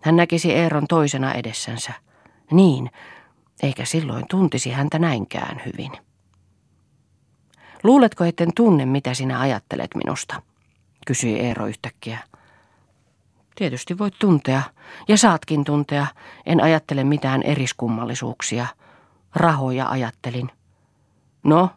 Hän 0.00 0.16
näkisi 0.16 0.52
Eeron 0.52 0.86
toisena 0.86 1.32
edessänsä. 1.32 1.92
Niin, 2.50 2.90
eikä 3.62 3.84
silloin 3.84 4.24
tuntisi 4.30 4.70
häntä 4.70 4.98
näinkään 4.98 5.62
hyvin. 5.66 5.92
Luuletko, 7.82 8.24
etten 8.24 8.50
tunne, 8.56 8.86
mitä 8.86 9.14
sinä 9.14 9.40
ajattelet 9.40 9.90
minusta? 9.94 10.42
Kysyi 11.06 11.40
Eero 11.40 11.66
yhtäkkiä. 11.66 12.18
Tietysti 13.54 13.98
voit 13.98 14.14
tuntea, 14.18 14.62
ja 15.08 15.18
saatkin 15.18 15.64
tuntea. 15.64 16.06
En 16.46 16.62
ajattele 16.62 17.04
mitään 17.04 17.42
eriskummallisuuksia. 17.42 18.66
Rahoja 19.34 19.88
ajattelin. 19.88 20.50
No, 21.42 21.70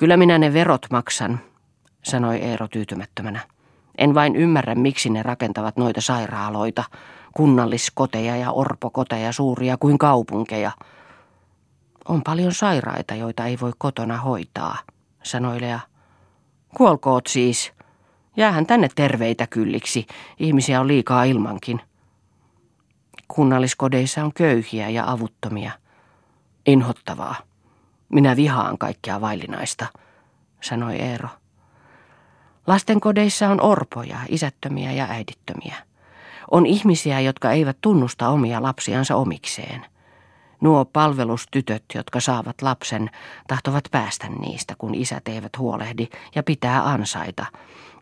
Kyllä 0.00 0.16
minä 0.16 0.38
ne 0.38 0.52
verot 0.52 0.86
maksan, 0.90 1.40
sanoi 2.02 2.36
Eero 2.36 2.68
tyytymättömänä. 2.68 3.40
En 3.98 4.14
vain 4.14 4.36
ymmärrä, 4.36 4.74
miksi 4.74 5.10
ne 5.10 5.22
rakentavat 5.22 5.76
noita 5.76 6.00
sairaaloita, 6.00 6.84
kunnalliskoteja 7.36 8.36
ja 8.36 8.52
orpokoteja 8.52 9.32
suuria 9.32 9.76
kuin 9.76 9.98
kaupunkeja. 9.98 10.70
On 12.08 12.22
paljon 12.22 12.52
sairaita, 12.54 13.14
joita 13.14 13.46
ei 13.46 13.58
voi 13.60 13.72
kotona 13.78 14.16
hoitaa, 14.16 14.78
sanoi 15.22 15.60
Lea. 15.60 15.80
Kuolkoot 16.76 17.26
siis. 17.26 17.72
Jäähän 18.40 18.66
tänne 18.66 18.88
terveitä 18.94 19.46
kylliksi. 19.46 20.06
Ihmisiä 20.38 20.80
on 20.80 20.88
liikaa 20.88 21.24
ilmankin. 21.24 21.80
Kunnalliskodeissa 23.28 24.24
on 24.24 24.32
köyhiä 24.32 24.88
ja 24.88 25.10
avuttomia. 25.10 25.72
Inhottavaa. 26.66 27.34
Minä 28.08 28.36
vihaan 28.36 28.78
kaikkea 28.78 29.20
vaillinaista, 29.20 29.86
sanoi 30.60 30.96
Eero. 30.96 31.28
Lastenkodeissa 32.66 33.48
on 33.48 33.60
orpoja, 33.62 34.18
isättömiä 34.28 34.92
ja 34.92 35.06
äidittömiä. 35.10 35.74
On 36.50 36.66
ihmisiä, 36.66 37.20
jotka 37.20 37.50
eivät 37.50 37.76
tunnusta 37.80 38.28
omia 38.28 38.62
lapsiansa 38.62 39.16
omikseen. 39.16 39.86
Nuo 40.60 40.84
palvelustytöt, 40.84 41.84
jotka 41.94 42.20
saavat 42.20 42.62
lapsen, 42.62 43.10
tahtovat 43.48 43.84
päästä 43.90 44.28
niistä, 44.28 44.74
kun 44.78 44.94
isät 44.94 45.28
eivät 45.28 45.58
huolehdi 45.58 46.08
ja 46.34 46.42
pitää 46.42 46.88
ansaita. 46.88 47.46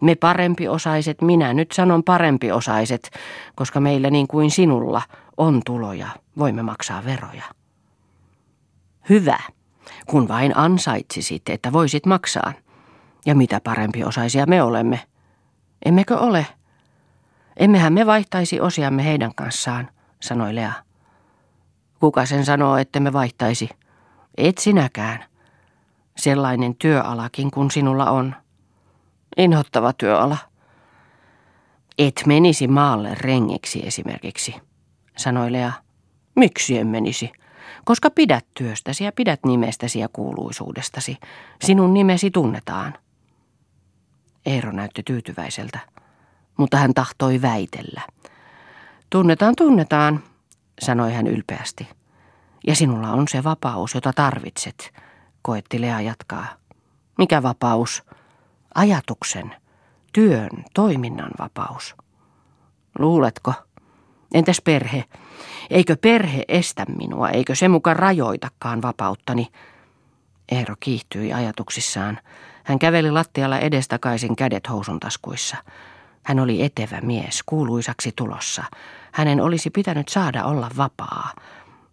Me 0.00 0.14
parempiosaiset, 0.14 1.22
minä 1.22 1.54
nyt 1.54 1.72
sanon 1.72 2.04
parempiosaiset, 2.04 3.10
koska 3.54 3.80
meillä 3.80 4.10
niin 4.10 4.28
kuin 4.28 4.50
sinulla 4.50 5.02
on 5.36 5.60
tuloja, 5.66 6.08
voimme 6.38 6.62
maksaa 6.62 7.04
veroja. 7.04 7.44
Hyvä, 9.08 9.38
kun 10.06 10.28
vain 10.28 10.56
ansaitsisit, 10.56 11.48
että 11.48 11.72
voisit 11.72 12.06
maksaa. 12.06 12.52
Ja 13.26 13.34
mitä 13.34 13.60
parempiosaisia 13.64 14.46
me 14.46 14.62
olemme. 14.62 15.00
Emmekö 15.84 16.18
ole? 16.18 16.46
Emmehän 17.56 17.92
me 17.92 18.06
vaihtaisi 18.06 18.60
osiamme 18.60 19.04
heidän 19.04 19.34
kanssaan, 19.34 19.88
sanoi 20.20 20.54
Lea. 20.54 20.72
Kuka 22.00 22.26
sen 22.26 22.44
sanoo, 22.44 22.76
että 22.76 23.00
me 23.00 23.12
vaihtaisi? 23.12 23.68
Et 24.36 24.58
sinäkään. 24.58 25.24
Sellainen 26.16 26.74
työalakin 26.74 27.50
kuin 27.50 27.70
sinulla 27.70 28.10
on. 28.10 28.34
Inhottava 29.38 29.92
työala. 29.92 30.36
Et 31.98 32.22
menisi 32.26 32.68
maalle 32.68 33.14
rengiksi 33.14 33.86
esimerkiksi, 33.86 34.54
sanoi 35.16 35.52
Lea. 35.52 35.72
Miksi 36.36 36.78
en 36.78 36.86
menisi? 36.86 37.32
Koska 37.84 38.10
pidät 38.10 38.46
työstäsi 38.54 39.04
ja 39.04 39.12
pidät 39.12 39.40
nimestäsi 39.44 39.98
ja 39.98 40.08
kuuluisuudestasi. 40.12 41.16
Sinun 41.64 41.94
nimesi 41.94 42.30
tunnetaan. 42.30 42.94
Eero 44.46 44.72
näytti 44.72 45.02
tyytyväiseltä, 45.02 45.78
mutta 46.56 46.76
hän 46.76 46.94
tahtoi 46.94 47.42
väitellä. 47.42 48.02
Tunnetaan, 49.10 49.54
tunnetaan, 49.56 50.22
sanoi 50.80 51.12
hän 51.12 51.26
ylpeästi. 51.26 51.88
Ja 52.66 52.74
sinulla 52.76 53.10
on 53.10 53.28
se 53.28 53.44
vapaus, 53.44 53.94
jota 53.94 54.12
tarvitset, 54.12 54.94
koetti 55.42 55.80
Lea 55.80 56.00
jatkaa. 56.00 56.46
Mikä 57.18 57.42
vapaus? 57.42 58.02
Ajatuksen, 58.74 59.54
työn, 60.12 60.50
toiminnan 60.74 61.30
vapaus. 61.38 61.94
Luuletko? 62.98 63.52
Entäs 64.34 64.60
perhe? 64.64 65.04
Eikö 65.70 65.96
perhe 65.96 66.44
estä 66.48 66.86
minua, 66.98 67.30
eikö 67.30 67.54
se 67.54 67.68
muka 67.68 67.94
rajoitakaan 67.94 68.82
vapauttani? 68.82 69.46
Eero 70.52 70.74
kiihtyi 70.80 71.32
ajatuksissaan. 71.32 72.18
Hän 72.64 72.78
käveli 72.78 73.10
lattialla 73.10 73.58
edestakaisin 73.58 74.36
kädet 74.36 74.68
housun 74.68 75.00
taskuissa. 75.00 75.56
Hän 76.22 76.40
oli 76.40 76.62
etevä 76.62 77.00
mies, 77.00 77.42
kuuluisaksi 77.46 78.12
tulossa. 78.16 78.64
Hänen 79.12 79.40
olisi 79.40 79.70
pitänyt 79.70 80.08
saada 80.08 80.44
olla 80.44 80.70
vapaa. 80.76 81.32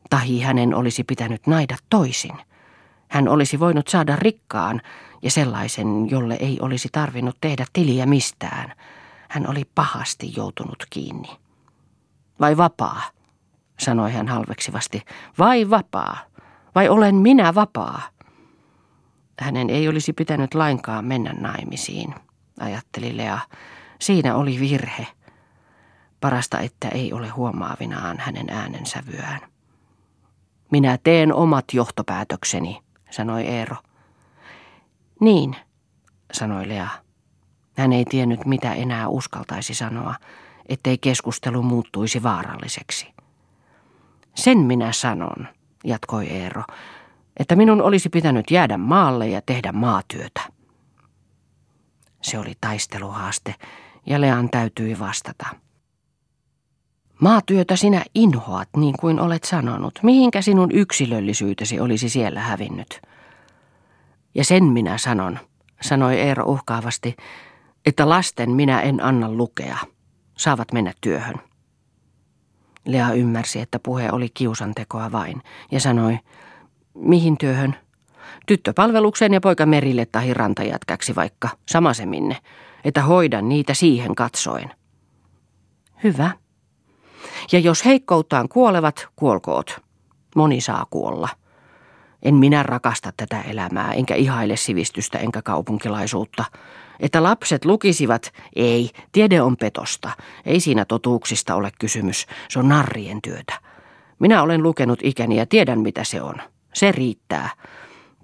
Tahi 0.10 0.42
hänen 0.42 0.74
olisi 0.74 1.04
pitänyt 1.04 1.48
naida 1.48 1.78
toisin. 1.90 2.36
Hän 3.10 3.28
olisi 3.28 3.60
voinut 3.60 3.88
saada 3.88 4.16
rikkaan 4.16 4.82
ja 5.26 5.32
sellaisen, 5.32 6.10
jolle 6.10 6.38
ei 6.40 6.58
olisi 6.62 6.90
tarvinnut 6.92 7.38
tehdä 7.42 7.66
tiliä 7.74 8.06
mistään. 8.06 8.74
Hän 9.30 9.50
oli 9.50 9.64
pahasti 9.76 10.34
joutunut 10.36 10.88
kiinni. 10.90 11.30
Vai 12.40 12.58
vapaa? 12.58 13.02
sanoi 13.80 14.12
hän 14.12 14.28
halveksivasti. 14.28 15.02
Vai 15.40 15.70
vapaa? 15.70 16.18
Vai 16.76 16.90
olen 16.90 17.16
minä 17.16 17.56
vapaa? 17.56 18.02
Hänen 19.40 19.70
ei 19.70 19.88
olisi 19.88 20.14
pitänyt 20.14 20.54
lainkaan 20.54 21.06
mennä 21.06 21.34
naimisiin, 21.34 22.16
ajatteli 22.60 23.18
Lea. 23.18 23.40
Siinä 24.02 24.36
oli 24.36 24.60
virhe. 24.60 25.08
Parasta, 26.22 26.60
että 26.60 26.90
ei 26.90 27.14
ole 27.14 27.30
huomaavinaan 27.30 28.18
hänen 28.20 28.50
äänensävyään. 28.50 29.42
Minä 30.72 30.98
teen 31.04 31.34
omat 31.34 31.66
johtopäätökseni, 31.74 32.82
sanoi 33.10 33.44
Eero. 33.44 33.76
Niin, 35.20 35.56
sanoi 36.34 36.68
Lea. 36.68 36.88
Hän 37.78 37.94
ei 37.94 38.06
tiennyt, 38.06 38.46
mitä 38.46 38.74
enää 38.74 39.08
uskaltaisi 39.08 39.74
sanoa, 39.74 40.16
ettei 40.70 40.98
keskustelu 40.98 41.64
muuttuisi 41.64 42.24
vaaralliseksi. 42.24 43.14
Sen 44.36 44.58
minä 44.58 44.92
sanon, 44.92 45.48
jatkoi 45.84 46.28
Eero, 46.28 46.64
että 47.38 47.56
minun 47.56 47.82
olisi 47.82 48.10
pitänyt 48.10 48.52
jäädä 48.52 48.78
maalle 48.78 49.28
ja 49.28 49.42
tehdä 49.42 49.72
maatyötä. 49.72 50.42
Se 52.22 52.40
oli 52.40 52.54
taisteluhaaste, 52.62 53.56
ja 54.06 54.22
Lean 54.22 54.50
täytyi 54.50 55.00
vastata. 55.00 55.46
Maatyötä 57.22 57.76
sinä 57.76 58.06
inhoat, 58.16 58.70
niin 58.78 58.96
kuin 59.00 59.20
olet 59.20 59.44
sanonut. 59.44 60.00
Mihinkä 60.04 60.42
sinun 60.42 60.72
yksilöllisyytesi 60.72 61.80
olisi 61.80 62.10
siellä 62.10 62.40
hävinnyt? 62.40 63.02
Ja 64.36 64.44
sen 64.44 64.64
minä 64.64 64.98
sanon, 64.98 65.40
sanoi 65.82 66.20
Eero 66.20 66.46
uhkaavasti, 66.46 67.16
että 67.86 68.10
lasten 68.10 68.52
minä 68.52 68.82
en 68.82 69.04
anna 69.04 69.32
lukea. 69.32 69.78
Saavat 70.38 70.72
mennä 70.72 70.94
työhön. 71.02 71.36
Lea 72.86 73.14
ymmärsi, 73.14 73.60
että 73.60 73.80
puhe 73.80 74.10
oli 74.12 74.30
kiusantekoa 74.34 75.12
vain, 75.12 75.42
ja 75.72 75.80
sanoi, 75.80 76.20
mihin 76.94 77.38
työhön? 77.38 77.76
Tyttöpalvelukseen 78.46 79.34
ja 79.34 79.42
poika 79.42 79.66
merille 79.66 80.06
tai 80.06 80.34
rantajatkäksi 80.34 81.16
vaikka, 81.16 81.50
sama 81.70 81.94
se 81.94 82.06
minne, 82.06 82.38
että 82.84 83.02
hoidan 83.02 83.50
niitä 83.50 83.74
siihen 83.74 84.16
katsoen. 84.16 84.72
Hyvä. 86.04 86.32
Ja 87.52 87.60
jos 87.60 87.86
heikkouttaan 87.86 88.50
kuolevat, 88.50 89.08
kuolkoot. 89.16 89.82
Moni 90.36 90.62
saa 90.62 90.86
kuolla. 90.90 91.30
En 92.26 92.36
minä 92.36 92.64
rakasta 92.64 93.14
tätä 93.18 93.42
elämää, 93.42 93.94
enkä 93.94 94.16
ihaile 94.16 94.56
sivistystä 94.56 95.18
enkä 95.18 95.42
kaupunkilaisuutta. 95.42 96.46
Että 97.00 97.24
lapset 97.24 97.66
lukisivat, 97.66 98.34
ei, 98.56 98.90
tiede 99.12 99.42
on 99.42 99.58
petosta. 99.58 100.10
Ei 100.46 100.60
siinä 100.60 100.86
totuuksista 100.86 101.56
ole 101.56 101.72
kysymys, 101.80 102.26
se 102.50 102.60
on 102.60 102.70
narrien 102.70 103.22
työtä. 103.22 103.60
Minä 104.20 104.42
olen 104.42 104.64
lukenut 104.64 105.00
ikäni 105.04 105.38
ja 105.38 105.46
tiedän 105.46 105.80
mitä 105.80 106.04
se 106.04 106.22
on. 106.22 106.36
Se 106.74 106.92
riittää. 106.92 107.50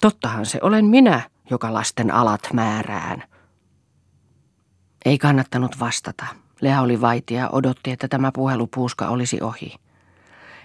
Tottahan 0.01 0.45
se 0.45 0.59
olen 0.61 0.85
minä, 0.85 1.21
joka 1.49 1.73
lasten 1.73 2.13
alat 2.13 2.41
määrään. 2.53 3.23
Ei 5.05 5.17
kannattanut 5.17 5.79
vastata. 5.79 6.25
Lea 6.61 6.81
oli 6.81 7.01
vaitia 7.01 7.39
ja 7.39 7.49
odotti, 7.51 7.91
että 7.91 8.07
tämä 8.07 8.31
puhelupuuska 8.31 9.07
olisi 9.07 9.41
ohi. 9.41 9.75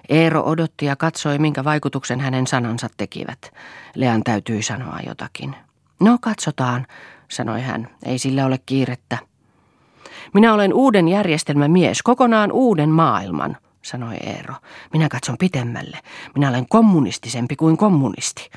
Eero 0.09 0.42
odotti 0.42 0.87
ja 0.87 0.97
katsoi, 0.97 1.38
minkä 1.38 1.64
vaikutuksen 1.64 2.21
hänen 2.21 2.47
sanansa 2.47 2.88
tekivät. 2.97 3.55
Lean 3.95 4.23
täytyi 4.25 4.62
sanoa 4.62 4.99
jotakin. 5.07 5.57
No, 6.01 6.19
katsotaan, 6.21 6.87
sanoi 7.29 7.62
hän. 7.62 7.88
Ei 8.05 8.19
sillä 8.19 8.47
ole 8.47 8.59
kiirettä. 8.66 9.19
Minä 10.35 10.55
olen 10.55 10.75
uuden 10.75 11.09
järjestelmän 11.09 11.71
mies, 11.71 12.03
kokonaan 12.03 12.53
uuden 12.53 12.90
maailman, 12.90 13.57
sanoi 13.83 14.14
Eero. 14.14 14.55
Minä 14.92 15.09
katson 15.09 15.38
pitemmälle. 15.38 15.99
Minä 16.35 16.49
olen 16.49 16.66
kommunistisempi 16.69 17.57
kuin 17.57 17.77
kommunisti. 17.77 18.51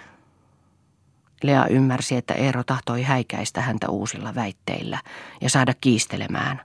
Lea 1.44 1.66
ymmärsi, 1.66 2.16
että 2.16 2.34
Eero 2.34 2.64
tahtoi 2.64 3.02
häikäistä 3.04 3.62
häntä 3.62 3.90
uusilla 3.90 4.36
väitteillä 4.36 5.00
ja 5.42 5.50
saada 5.50 5.74
kiistelemään. 5.82 6.62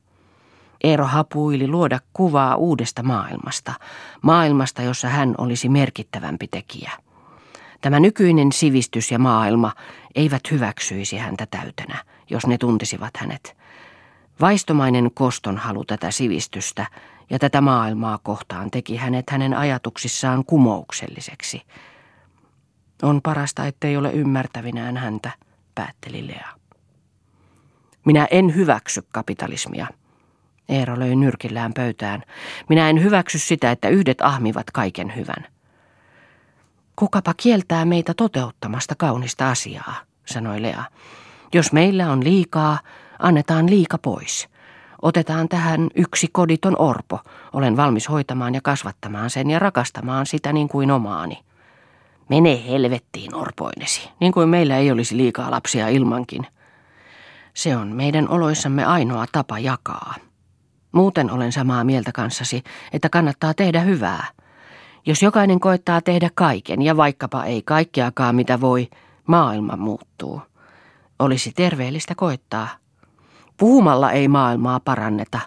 Eero 0.84 1.06
hapuili 1.06 1.68
luoda 1.68 2.00
kuvaa 2.12 2.56
uudesta 2.56 3.02
maailmasta, 3.02 3.72
maailmasta, 4.22 4.82
jossa 4.82 5.08
hän 5.08 5.34
olisi 5.38 5.68
merkittävämpi 5.68 6.48
tekijä. 6.48 6.92
Tämä 7.80 8.00
nykyinen 8.00 8.52
sivistys 8.52 9.10
ja 9.10 9.18
maailma 9.18 9.72
eivät 10.14 10.50
hyväksyisi 10.50 11.16
häntä 11.16 11.46
täytänä, 11.50 12.04
jos 12.30 12.46
ne 12.46 12.58
tuntisivat 12.58 13.16
hänet. 13.16 13.56
Vaistomainen 14.40 15.10
koston 15.14 15.58
halu 15.58 15.84
tätä 15.84 16.10
sivistystä 16.10 16.86
ja 17.30 17.38
tätä 17.38 17.60
maailmaa 17.60 18.18
kohtaan 18.22 18.70
teki 18.70 18.96
hänet 18.96 19.30
hänen 19.30 19.54
ajatuksissaan 19.54 20.44
kumoukselliseksi. 20.44 21.62
On 23.02 23.22
parasta, 23.22 23.66
ettei 23.66 23.96
ole 23.96 24.12
ymmärtävinään 24.12 24.96
häntä, 24.96 25.30
päätteli 25.74 26.26
Lea. 26.26 26.48
Minä 28.04 28.28
en 28.30 28.54
hyväksy 28.54 29.02
kapitalismia. 29.12 29.86
Eero 30.68 30.98
löi 30.98 31.16
nyrkillään 31.16 31.72
pöytään. 31.74 32.22
Minä 32.68 32.90
en 32.90 33.02
hyväksy 33.02 33.38
sitä, 33.38 33.70
että 33.70 33.88
yhdet 33.88 34.20
ahmivat 34.20 34.70
kaiken 34.70 35.16
hyvän. 35.16 35.46
Kukapa 36.96 37.34
kieltää 37.36 37.84
meitä 37.84 38.14
toteuttamasta 38.14 38.94
kaunista 38.98 39.50
asiaa, 39.50 39.94
sanoi 40.26 40.62
Lea. 40.62 40.84
Jos 41.52 41.72
meillä 41.72 42.10
on 42.10 42.24
liikaa, 42.24 42.78
annetaan 43.18 43.70
liika 43.70 43.98
pois. 43.98 44.48
Otetaan 45.02 45.48
tähän 45.48 45.88
yksi 45.94 46.28
koditon 46.32 46.80
orpo. 46.80 47.20
Olen 47.52 47.76
valmis 47.76 48.08
hoitamaan 48.08 48.54
ja 48.54 48.60
kasvattamaan 48.60 49.30
sen 49.30 49.50
ja 49.50 49.58
rakastamaan 49.58 50.26
sitä 50.26 50.52
niin 50.52 50.68
kuin 50.68 50.90
omaani. 50.90 51.38
Mene 52.28 52.64
helvettiin 52.68 53.34
orpoinesi, 53.34 54.10
niin 54.20 54.32
kuin 54.32 54.48
meillä 54.48 54.76
ei 54.78 54.90
olisi 54.90 55.16
liikaa 55.16 55.50
lapsia 55.50 55.88
ilmankin. 55.88 56.46
Se 57.54 57.76
on 57.76 57.88
meidän 57.88 58.28
oloissamme 58.28 58.84
ainoa 58.84 59.24
tapa 59.32 59.58
jakaa. 59.58 60.14
Muuten 60.94 61.30
olen 61.30 61.52
samaa 61.52 61.84
mieltä 61.84 62.12
kanssasi, 62.12 62.62
että 62.92 63.08
kannattaa 63.08 63.54
tehdä 63.54 63.80
hyvää. 63.80 64.26
Jos 65.06 65.22
jokainen 65.22 65.60
koettaa 65.60 66.00
tehdä 66.00 66.30
kaiken 66.34 66.82
ja 66.82 66.96
vaikkapa 66.96 67.44
ei 67.44 67.62
kaikkeakaan 67.62 68.34
mitä 68.34 68.60
voi, 68.60 68.88
maailma 69.26 69.76
muuttuu. 69.76 70.42
Olisi 71.18 71.52
terveellistä 71.52 72.14
koettaa. 72.14 72.68
Puhumalla 73.56 74.12
ei 74.12 74.28
maailmaa 74.28 74.80
paranneta, 74.80 75.40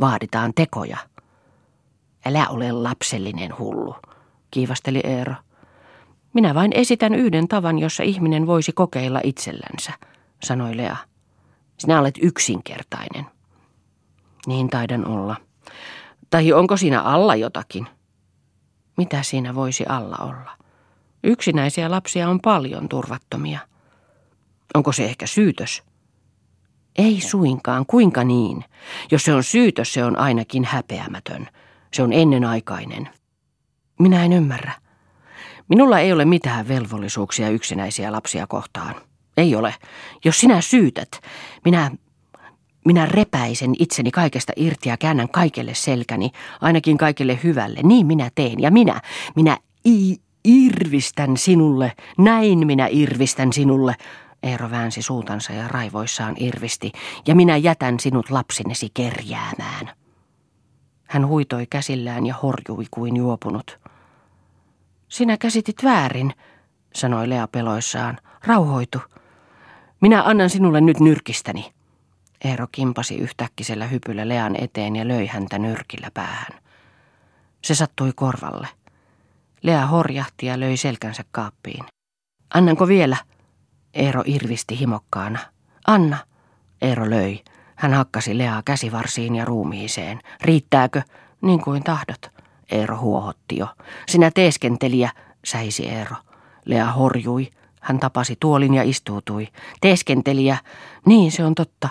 vaaditaan 0.00 0.52
tekoja. 0.54 0.96
Älä 2.26 2.48
ole 2.48 2.72
lapsellinen 2.72 3.58
hullu, 3.58 3.96
kiivasteli 4.50 5.00
Eero. 5.04 5.34
Minä 6.32 6.54
vain 6.54 6.72
esitän 6.74 7.14
yhden 7.14 7.48
tavan, 7.48 7.78
jossa 7.78 8.02
ihminen 8.02 8.46
voisi 8.46 8.72
kokeilla 8.72 9.20
itsellänsä, 9.24 9.92
sanoi 10.44 10.76
Lea. 10.76 10.96
Sinä 11.78 12.00
olet 12.00 12.18
yksinkertainen. 12.22 13.26
Niin 14.46 14.68
taidan 14.70 15.06
olla. 15.06 15.36
Tai 16.30 16.52
onko 16.52 16.76
siinä 16.76 17.02
alla 17.02 17.36
jotakin? 17.36 17.86
Mitä 18.96 19.22
siinä 19.22 19.54
voisi 19.54 19.84
alla 19.88 20.16
olla? 20.20 20.50
Yksinäisiä 21.24 21.90
lapsia 21.90 22.28
on 22.28 22.40
paljon 22.40 22.88
turvattomia. 22.88 23.58
Onko 24.74 24.92
se 24.92 25.04
ehkä 25.04 25.26
syytös? 25.26 25.82
Ei 26.96 27.20
suinkaan, 27.20 27.86
kuinka 27.86 28.24
niin? 28.24 28.64
Jos 29.10 29.24
se 29.24 29.34
on 29.34 29.44
syytös, 29.44 29.92
se 29.92 30.04
on 30.04 30.18
ainakin 30.18 30.64
häpeämätön. 30.64 31.48
Se 31.94 32.02
on 32.02 32.12
ennenaikainen. 32.12 33.08
Minä 33.98 34.24
en 34.24 34.32
ymmärrä. 34.32 34.72
Minulla 35.68 35.98
ei 35.98 36.12
ole 36.12 36.24
mitään 36.24 36.68
velvollisuuksia 36.68 37.48
yksinäisiä 37.48 38.12
lapsia 38.12 38.46
kohtaan. 38.46 38.94
Ei 39.36 39.54
ole. 39.54 39.74
Jos 40.24 40.40
sinä 40.40 40.60
syytät, 40.60 41.08
minä, 41.64 41.90
minä 42.84 43.06
repäisen 43.06 43.74
itseni 43.78 44.10
kaikesta 44.10 44.52
irti 44.56 44.88
ja 44.88 44.96
käännän 44.96 45.28
kaikelle 45.28 45.74
selkäni, 45.74 46.30
ainakin 46.60 46.98
kaikelle 46.98 47.38
hyvälle. 47.44 47.80
Niin 47.82 48.06
minä 48.06 48.30
teen. 48.34 48.60
Ja 48.60 48.70
minä, 48.70 49.00
minä 49.36 49.58
i, 49.86 50.16
irvistän 50.44 51.36
sinulle, 51.36 51.92
näin 52.18 52.66
minä 52.66 52.88
irvistän 52.90 53.52
sinulle. 53.52 53.94
Eero 54.42 54.70
väänsi 54.70 55.02
suutansa 55.02 55.52
ja 55.52 55.68
raivoissaan 55.68 56.34
irvisti, 56.38 56.92
ja 57.26 57.34
minä 57.34 57.56
jätän 57.56 58.00
sinut 58.00 58.30
lapsinesi 58.30 58.88
kerjäämään. 58.94 59.90
Hän 61.04 61.26
huitoi 61.26 61.66
käsillään 61.70 62.26
ja 62.26 62.34
horjui 62.42 62.84
kuin 62.90 63.16
juopunut. 63.16 63.78
Sinä 65.08 65.36
käsitit 65.36 65.84
väärin, 65.84 66.32
sanoi 66.94 67.28
Lea 67.28 67.48
peloissaan. 67.48 68.18
Rauhoitu. 68.46 68.98
Minä 70.00 70.22
annan 70.22 70.50
sinulle 70.50 70.80
nyt 70.80 71.00
nyrkistäni. 71.00 71.72
Eero 72.44 72.66
kimpasi 72.72 73.16
yhtäkkisellä 73.16 73.86
hypyllä 73.86 74.28
Lean 74.28 74.56
eteen 74.62 74.96
ja 74.96 75.08
löi 75.08 75.26
häntä 75.26 75.58
nyrkillä 75.58 76.10
päähän. 76.14 76.60
Se 77.62 77.74
sattui 77.74 78.12
korvalle. 78.14 78.68
Lea 79.62 79.86
horjahti 79.86 80.46
ja 80.46 80.60
löi 80.60 80.76
selkänsä 80.76 81.24
kaappiin. 81.30 81.84
Annanko 82.54 82.88
vielä? 82.88 83.16
Eero 83.94 84.22
irvisti 84.26 84.78
himokkaana. 84.78 85.38
Anna. 85.86 86.18
Eero 86.82 87.10
löi. 87.10 87.42
Hän 87.76 87.94
hakkasi 87.94 88.38
Leaa 88.38 88.62
käsivarsiin 88.64 89.34
ja 89.34 89.44
ruumiiseen. 89.44 90.20
Riittääkö? 90.40 91.02
Niin 91.40 91.60
kuin 91.60 91.84
tahdot. 91.84 92.30
Eero 92.70 92.98
huohotti 92.98 93.56
jo. 93.56 93.68
Sinä 94.08 94.30
teeskentelijä, 94.30 95.10
säisi 95.44 95.88
Eero. 95.88 96.16
Lea 96.64 96.92
horjui. 96.92 97.50
Hän 97.80 97.98
tapasi 97.98 98.36
tuolin 98.40 98.74
ja 98.74 98.82
istuutui. 98.82 99.48
Teeskentelijä. 99.80 100.56
Niin, 101.06 101.32
se 101.32 101.44
on 101.44 101.54
totta, 101.54 101.88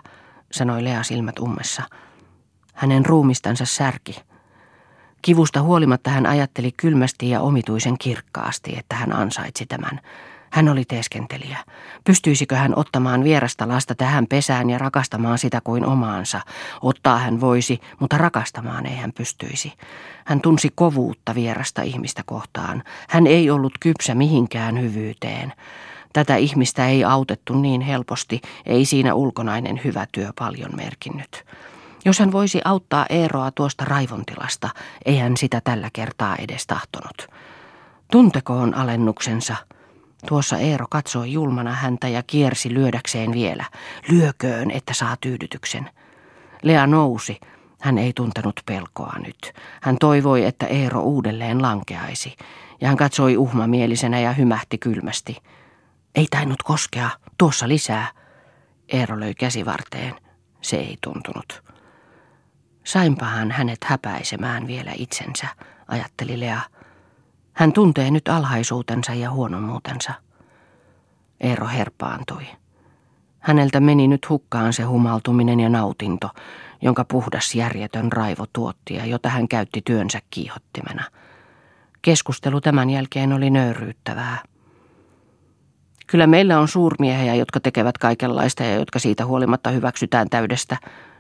sanoi 0.52 0.84
Lea 0.84 1.04
silmät 1.04 1.40
ummessa. 1.40 1.84
Hänen 2.74 3.06
ruumistansa 3.06 3.66
särki. 3.66 4.16
Kivusta 5.22 5.62
huolimatta 5.62 6.10
hän 6.10 6.26
ajatteli 6.26 6.72
kylmästi 6.72 7.30
ja 7.30 7.42
omituisen 7.42 7.98
kirkkaasti, 7.98 8.78
että 8.78 8.96
hän 8.96 9.14
ansaitsi 9.14 9.66
tämän. 9.66 10.00
Hän 10.52 10.70
oli 10.70 10.86
teeskentelijä. 10.86 11.58
Pystyisikö 12.04 12.56
hän 12.56 12.74
ottamaan 12.76 13.24
vierasta 13.24 13.68
lasta 13.68 13.96
tähän 13.96 14.28
pesään 14.28 14.70
ja 14.70 14.78
rakastamaan 14.78 15.38
sitä 15.38 15.62
kuin 15.64 15.86
omaansa? 15.86 16.42
Ottaa 16.82 17.18
hän 17.18 17.42
voisi, 17.42 17.80
mutta 18.00 18.18
rakastamaan 18.18 18.86
ei 18.86 18.96
hän 18.96 19.14
pystyisi. 19.14 19.74
Hän 20.26 20.42
tunsi 20.42 20.70
kovuutta 20.76 21.36
vierasta 21.36 21.82
ihmistä 21.82 22.24
kohtaan. 22.26 22.84
Hän 23.10 23.28
ei 23.28 23.50
ollut 23.50 23.74
kypsä 23.80 24.16
mihinkään 24.16 24.82
hyvyyteen. 24.82 25.54
Tätä 26.14 26.36
ihmistä 26.36 26.88
ei 26.88 27.04
autettu 27.04 27.54
niin 27.54 27.82
helposti, 27.82 28.42
ei 28.66 28.86
siinä 28.86 29.14
ulkonainen 29.14 29.82
hyvä 29.84 30.06
työ 30.12 30.30
paljon 30.40 30.76
merkinnyt. 30.76 31.46
Jos 32.06 32.20
hän 32.20 32.32
voisi 32.32 32.62
auttaa 32.66 33.06
Eeroa 33.10 33.52
tuosta 33.52 33.86
raivontilasta, 33.86 34.70
ei 35.06 35.18
hän 35.18 35.38
sitä 35.38 35.62
tällä 35.64 35.90
kertaa 35.94 36.36
edes 36.36 36.68
tahtonut. 36.68 37.28
Tuntekoon 38.12 38.74
alennuksensa– 38.76 39.56
Tuossa 40.28 40.58
Eero 40.58 40.86
katsoi 40.90 41.32
julmana 41.32 41.74
häntä 41.74 42.08
ja 42.08 42.24
kiersi 42.28 42.74
lyödäkseen 42.74 43.32
vielä. 43.32 43.66
Lyököön, 44.10 44.72
että 44.72 44.94
saa 44.94 45.16
tyydytyksen. 45.22 45.90
Lea 46.62 46.88
nousi. 46.88 47.40
Hän 47.82 47.98
ei 47.98 48.14
tuntenut 48.14 48.60
pelkoa 48.66 49.14
nyt. 49.26 49.54
Hän 49.82 49.98
toivoi, 50.00 50.46
että 50.46 50.66
Eero 50.66 51.02
uudelleen 51.02 51.62
lankeaisi. 51.62 52.36
Ja 52.82 52.88
hän 52.88 52.98
katsoi 52.98 53.38
uhmamielisenä 53.38 54.20
ja 54.20 54.34
hymähti 54.34 54.78
kylmästi. 54.78 55.38
Ei 56.16 56.28
tainnut 56.32 56.64
koskea. 56.64 57.10
Tuossa 57.38 57.68
lisää. 57.68 58.08
Eero 58.88 59.20
löi 59.20 59.34
käsivarteen. 59.34 60.16
Se 60.62 60.78
ei 60.78 60.98
tuntunut. 61.04 61.64
Sainpahan 62.84 63.52
hänet 63.52 63.84
häpäisemään 63.84 64.68
vielä 64.68 64.92
itsensä, 64.96 65.48
ajatteli 65.88 66.40
Lea. 66.40 66.62
Hän 67.54 67.74
tuntee 67.74 68.12
nyt 68.12 68.28
alhaisuutensa 68.28 69.14
ja 69.14 69.32
huonommuutensa. 69.32 70.14
Eero 71.40 71.68
herpaantui. 71.68 72.48
Häneltä 73.40 73.80
meni 73.80 74.08
nyt 74.08 74.30
hukkaan 74.30 74.74
se 74.74 74.84
humaltuminen 74.84 75.60
ja 75.60 75.70
nautinto, 75.70 76.30
jonka 76.82 77.06
puhdas 77.06 77.56
järjetön 77.56 78.12
raivo 78.12 78.46
tuotti 78.54 78.94
ja 78.94 79.06
jota 79.06 79.30
hän 79.30 79.48
käytti 79.48 79.82
työnsä 79.86 80.20
kiihottimena. 80.30 81.04
Keskustelu 82.02 82.62
tämän 82.62 82.90
jälkeen 82.90 83.34
oli 83.34 83.50
nöyryyttävää. 83.50 84.38
Kyllä 86.12 86.28
meillä 86.28 86.60
on 86.60 86.68
suurmiehiä, 86.68 87.36
jotka 87.36 87.60
tekevät 87.60 87.98
kaikenlaista 87.98 88.64
ja 88.64 88.76
jotka 88.76 89.00
siitä 89.00 89.26
huolimatta 89.26 89.70
hyväksytään 89.70 90.30
täydestä, 90.30 90.78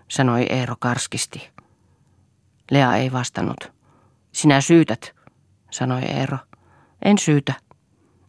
sanoi 0.07 0.45
Eero 0.49 0.75
karskisti. 0.79 1.49
Lea 2.71 2.95
ei 2.95 3.11
vastannut. 3.11 3.71
Sinä 4.31 4.61
syytät, 4.61 5.15
sanoi 5.69 6.01
Eero. 6.01 6.37
En 7.05 7.17
syytä. 7.17 7.53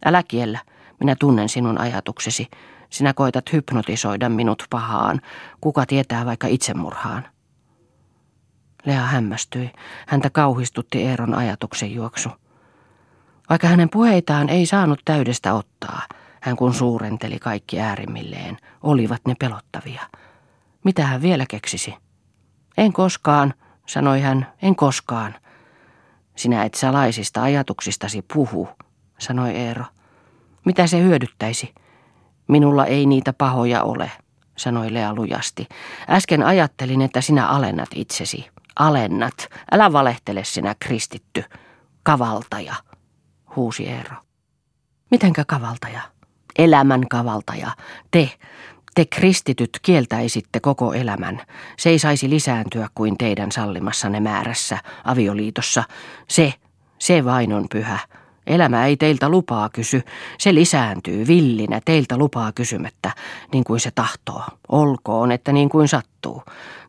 Älä 0.05 0.23
kiellä. 0.23 0.59
Minä 0.99 1.15
tunnen 1.19 1.49
sinun 1.49 1.77
ajatuksesi. 1.77 2.47
Sinä 2.89 3.13
koitat 3.13 3.53
hypnotisoida 3.53 4.29
minut 4.29 4.63
pahaan. 4.69 5.21
Kuka 5.61 5.85
tietää 5.85 6.25
vaikka 6.25 6.47
itsemurhaan? 6.47 7.27
Lea 8.85 9.01
hämmästyi. 9.01 9.71
Häntä 10.07 10.29
kauhistutti 10.29 11.03
Eeron 11.03 11.33
ajatuksen 11.33 11.93
juoksu. 11.93 12.29
Vaikka 13.49 13.67
hänen 13.67 13.89
puheitaan 13.89 14.49
ei 14.49 14.65
saanut 14.65 14.99
täydestä 15.05 15.53
ottaa, 15.53 16.01
hän 16.43 16.55
kun 16.55 16.73
suurenteli 16.73 17.39
kaikki 17.39 17.79
äärimmilleen, 17.79 18.57
olivat 18.81 19.21
ne 19.27 19.35
pelottavia. 19.39 20.01
Mitä 20.83 21.05
hän 21.05 21.21
vielä 21.21 21.45
keksisi? 21.49 21.95
En 22.77 22.93
koskaan, 22.93 23.53
sanoi 23.87 24.21
hän, 24.21 24.47
en 24.61 24.75
koskaan. 24.75 25.35
Sinä 26.35 26.63
et 26.63 26.73
salaisista 26.73 27.43
ajatuksistasi 27.43 28.21
puhu, 28.33 28.69
sanoi 29.19 29.51
Eero. 29.51 29.85
Mitä 30.65 30.87
se 30.87 31.01
hyödyttäisi? 31.01 31.75
Minulla 32.47 32.85
ei 32.85 33.05
niitä 33.05 33.33
pahoja 33.33 33.83
ole, 33.83 34.11
sanoi 34.57 34.93
Lea 34.93 35.13
lujasti. 35.13 35.67
Äsken 36.09 36.43
ajattelin, 36.43 37.01
että 37.01 37.21
sinä 37.21 37.47
alennat 37.47 37.89
itsesi. 37.95 38.49
Alennat. 38.75 39.47
Älä 39.71 39.93
valehtele 39.93 40.43
sinä 40.43 40.75
kristitty. 40.79 41.43
Kavaltaja, 42.03 42.75
huusi 43.55 43.87
Eero. 43.87 44.15
Mitenkä 45.11 45.45
kavaltaja? 45.45 46.12
Elämän 46.57 47.07
kavaltaja. 47.09 47.71
Te, 48.11 48.29
te 48.95 49.05
kristityt 49.05 49.79
kieltäisitte 49.81 50.59
koko 50.59 50.93
elämän. 50.93 51.41
Se 51.77 51.89
ei 51.89 51.99
saisi 51.99 52.29
lisääntyä 52.29 52.87
kuin 52.95 53.17
teidän 53.17 53.51
sallimassanne 53.51 54.19
määrässä, 54.19 54.77
avioliitossa. 55.03 55.83
Se, 56.27 56.53
se 56.99 57.25
vain 57.25 57.53
on 57.53 57.65
pyhä. 57.71 57.99
Elämä 58.47 58.85
ei 58.85 58.97
teiltä 58.97 59.29
lupaa 59.29 59.69
kysy. 59.69 60.01
Se 60.37 60.53
lisääntyy 60.53 61.27
villinä 61.27 61.81
teiltä 61.85 62.17
lupaa 62.17 62.51
kysymättä, 62.51 63.11
niin 63.53 63.63
kuin 63.63 63.79
se 63.79 63.91
tahtoo. 63.91 64.41
Olkoon, 64.69 65.31
että 65.31 65.51
niin 65.51 65.69
kuin 65.69 65.87
sattuu. 65.87 66.43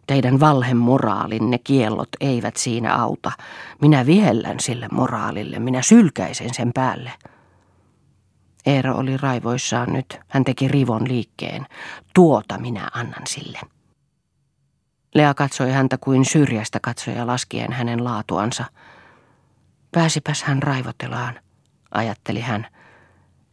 Teidän 0.07 0.41
valhemoraalinne 0.41 1.59
kiellot 1.59 2.09
eivät 2.21 2.57
siinä 2.57 2.95
auta. 2.95 3.33
Minä 3.81 4.07
viellän 4.07 4.61
sille 4.61 4.89
moraalille, 4.93 5.59
minä 5.59 5.83
sylkäisen 5.83 6.55
sen 6.55 6.73
päälle. 6.73 7.13
Eero 8.67 8.97
oli 8.97 9.17
raivoissaan 9.17 9.93
nyt. 9.93 10.21
Hän 10.29 10.45
teki 10.45 10.69
rivon 10.69 11.09
liikkeen. 11.09 11.67
Tuota 12.15 12.59
minä 12.59 12.89
annan 12.95 13.27
sille. 13.27 13.61
Lea 15.15 15.35
katsoi 15.35 15.73
häntä 15.73 15.99
kuin 15.99 16.25
syrjästä 16.25 16.81
katsoja 16.81 17.27
laskien 17.27 17.73
hänen 17.73 18.05
laatuansa. 18.05 18.65
Pääsipäs 19.93 20.43
hän 20.43 20.63
raivotelaan, 20.63 21.41
ajatteli 21.91 22.41
hän. 22.41 22.67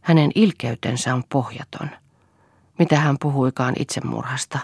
Hänen 0.00 0.30
ilkeytensä 0.34 1.14
on 1.14 1.22
pohjaton. 1.32 1.90
Mitä 2.78 2.96
hän 3.00 3.16
puhuikaan 3.20 3.74
itsemurhasta, 3.78 4.58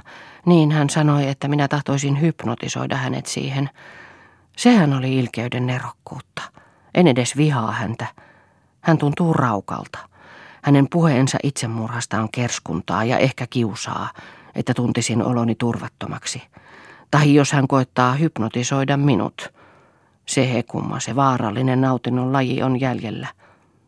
niin 0.46 0.72
hän 0.72 0.90
sanoi, 0.90 1.28
että 1.28 1.48
minä 1.48 1.68
tahtoisin 1.68 2.20
hypnotisoida 2.20 2.96
hänet 2.96 3.26
siihen. 3.26 3.70
Sehän 4.56 4.92
oli 4.92 5.18
ilkeyden 5.18 5.66
nerokkuutta. 5.66 6.42
En 6.94 7.06
edes 7.06 7.36
vihaa 7.36 7.72
häntä. 7.72 8.06
Hän 8.80 8.98
tuntuu 8.98 9.32
raukalta. 9.32 9.98
Hänen 10.68 10.86
puheensa 10.90 11.38
itsemurhasta 11.42 12.20
on 12.20 12.28
kerskuntaa 12.32 13.04
ja 13.04 13.18
ehkä 13.18 13.46
kiusaa, 13.50 14.10
että 14.54 14.74
tuntisin 14.74 15.22
oloni 15.22 15.54
turvattomaksi. 15.54 16.42
Tai 17.10 17.34
jos 17.34 17.52
hän 17.52 17.68
koettaa 17.68 18.14
hypnotisoida 18.14 18.96
minut. 18.96 19.52
Se 20.26 20.52
hekumma, 20.52 21.00
se 21.00 21.16
vaarallinen 21.16 21.80
nautinnon 21.80 22.32
laji 22.32 22.62
on 22.62 22.80
jäljellä. 22.80 23.26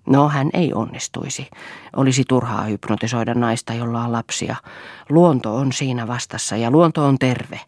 No, 0.06 0.28
hän 0.28 0.50
ei 0.52 0.72
onnistuisi. 0.74 1.50
Olisi 1.96 2.24
turhaa 2.28 2.62
hypnotisoida 2.62 3.34
naista, 3.34 3.74
jolla 3.74 4.04
on 4.04 4.12
lapsia. 4.12 4.56
Luonto 5.08 5.56
on 5.56 5.72
siinä 5.72 6.06
vastassa 6.06 6.56
ja 6.56 6.70
luonto 6.70 7.04
on 7.04 7.18
terve. 7.18 7.60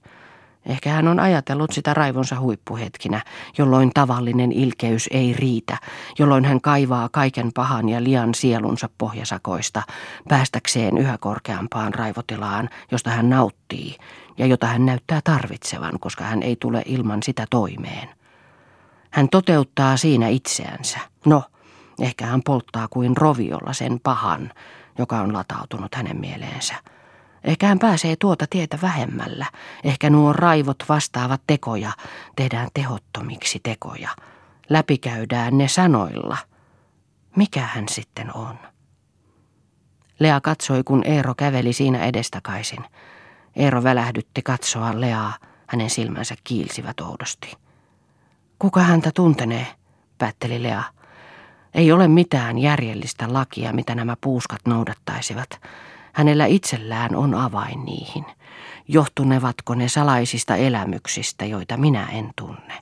Ehkä 0.67 0.91
hän 0.91 1.09
on 1.09 1.21
ajatellut 1.21 1.73
sitä 1.73 1.95
raivonsa 1.95 2.41
huippuhetkinä, 2.41 3.21
jolloin 3.59 3.91
tavallinen 3.95 4.53
ilkeys 4.53 5.09
ei 5.11 5.33
riitä, 5.33 5.77
jolloin 6.19 6.45
hän 6.45 6.61
kaivaa 6.61 7.09
kaiken 7.09 7.51
pahan 7.55 7.89
ja 7.89 8.05
lian 8.05 8.35
sielunsa 8.35 8.89
pohjasakoista, 8.99 9.83
päästäkseen 10.29 10.99
yhä 10.99 11.19
korkeampaan 11.19 11.95
raivotilaan, 11.95 12.69
josta 12.91 13.11
hän 13.11 13.31
nauttii 13.31 13.97
ja 14.39 14.47
jota 14.47 14.67
hän 14.67 14.87
näyttää 14.87 15.21
tarvitsevan, 15.25 15.99
koska 16.01 16.25
hän 16.25 16.43
ei 16.43 16.57
tule 16.61 16.83
ilman 16.87 17.23
sitä 17.23 17.47
toimeen. 17.51 18.09
Hän 19.11 19.29
toteuttaa 19.29 19.97
siinä 19.97 20.29
itseänsä. 20.29 20.99
No, 21.27 21.43
ehkä 22.01 22.27
hän 22.27 22.43
polttaa 22.43 22.89
kuin 22.89 23.17
roviolla 23.17 23.73
sen 23.73 24.01
pahan, 24.03 24.53
joka 24.99 25.21
on 25.21 25.33
latautunut 25.33 25.95
hänen 25.95 26.21
mieleensä. 26.21 26.75
Ehkä 27.45 27.67
hän 27.67 27.79
pääsee 27.79 28.17
tuota 28.17 28.47
tietä 28.51 28.79
vähemmällä. 28.83 29.47
Ehkä 29.85 30.11
nuo 30.11 30.33
raivot 30.33 30.85
vastaavat 30.89 31.43
tekoja, 31.47 31.93
tehdään 32.37 32.69
tehottomiksi 32.75 33.61
tekoja. 33.63 34.09
Läpikäydään 34.69 35.59
ne 35.59 35.69
sanoilla. 35.69 36.37
Mikä 37.37 37.61
hän 37.61 37.89
sitten 37.89 38.37
on? 38.37 38.59
Lea 40.19 40.41
katsoi, 40.41 40.83
kun 40.85 41.03
Eero 41.05 41.35
käveli 41.35 41.73
siinä 41.73 42.05
edestakaisin. 42.05 42.85
Eero 43.57 43.83
välähdytti 43.83 44.43
katsoa 44.43 45.01
Leaa, 45.01 45.33
hänen 45.67 45.91
silmänsä 45.91 46.35
kiilsivät 46.45 47.01
oudosti. 47.01 47.57
Kuka 48.59 48.81
häntä 48.81 49.11
tuntenee, 49.15 49.67
päätteli 50.19 50.63
Lea. 50.63 50.83
Ei 51.75 51.93
ole 51.93 52.09
mitään 52.09 52.59
järjellistä 52.59 53.33
lakia, 53.33 53.73
mitä 53.73 53.95
nämä 53.95 54.17
puuskat 54.21 54.61
noudattaisivat. 54.67 55.61
Hänellä 56.13 56.47
itsellään 56.47 57.17
on 57.17 57.35
avain 57.35 57.85
niihin. 57.85 58.25
Johtunevatko 58.89 59.75
ne 59.75 59.89
salaisista 59.89 60.57
elämyksistä, 60.57 61.45
joita 61.45 61.77
minä 61.77 62.07
en 62.13 62.31
tunne? 62.37 62.75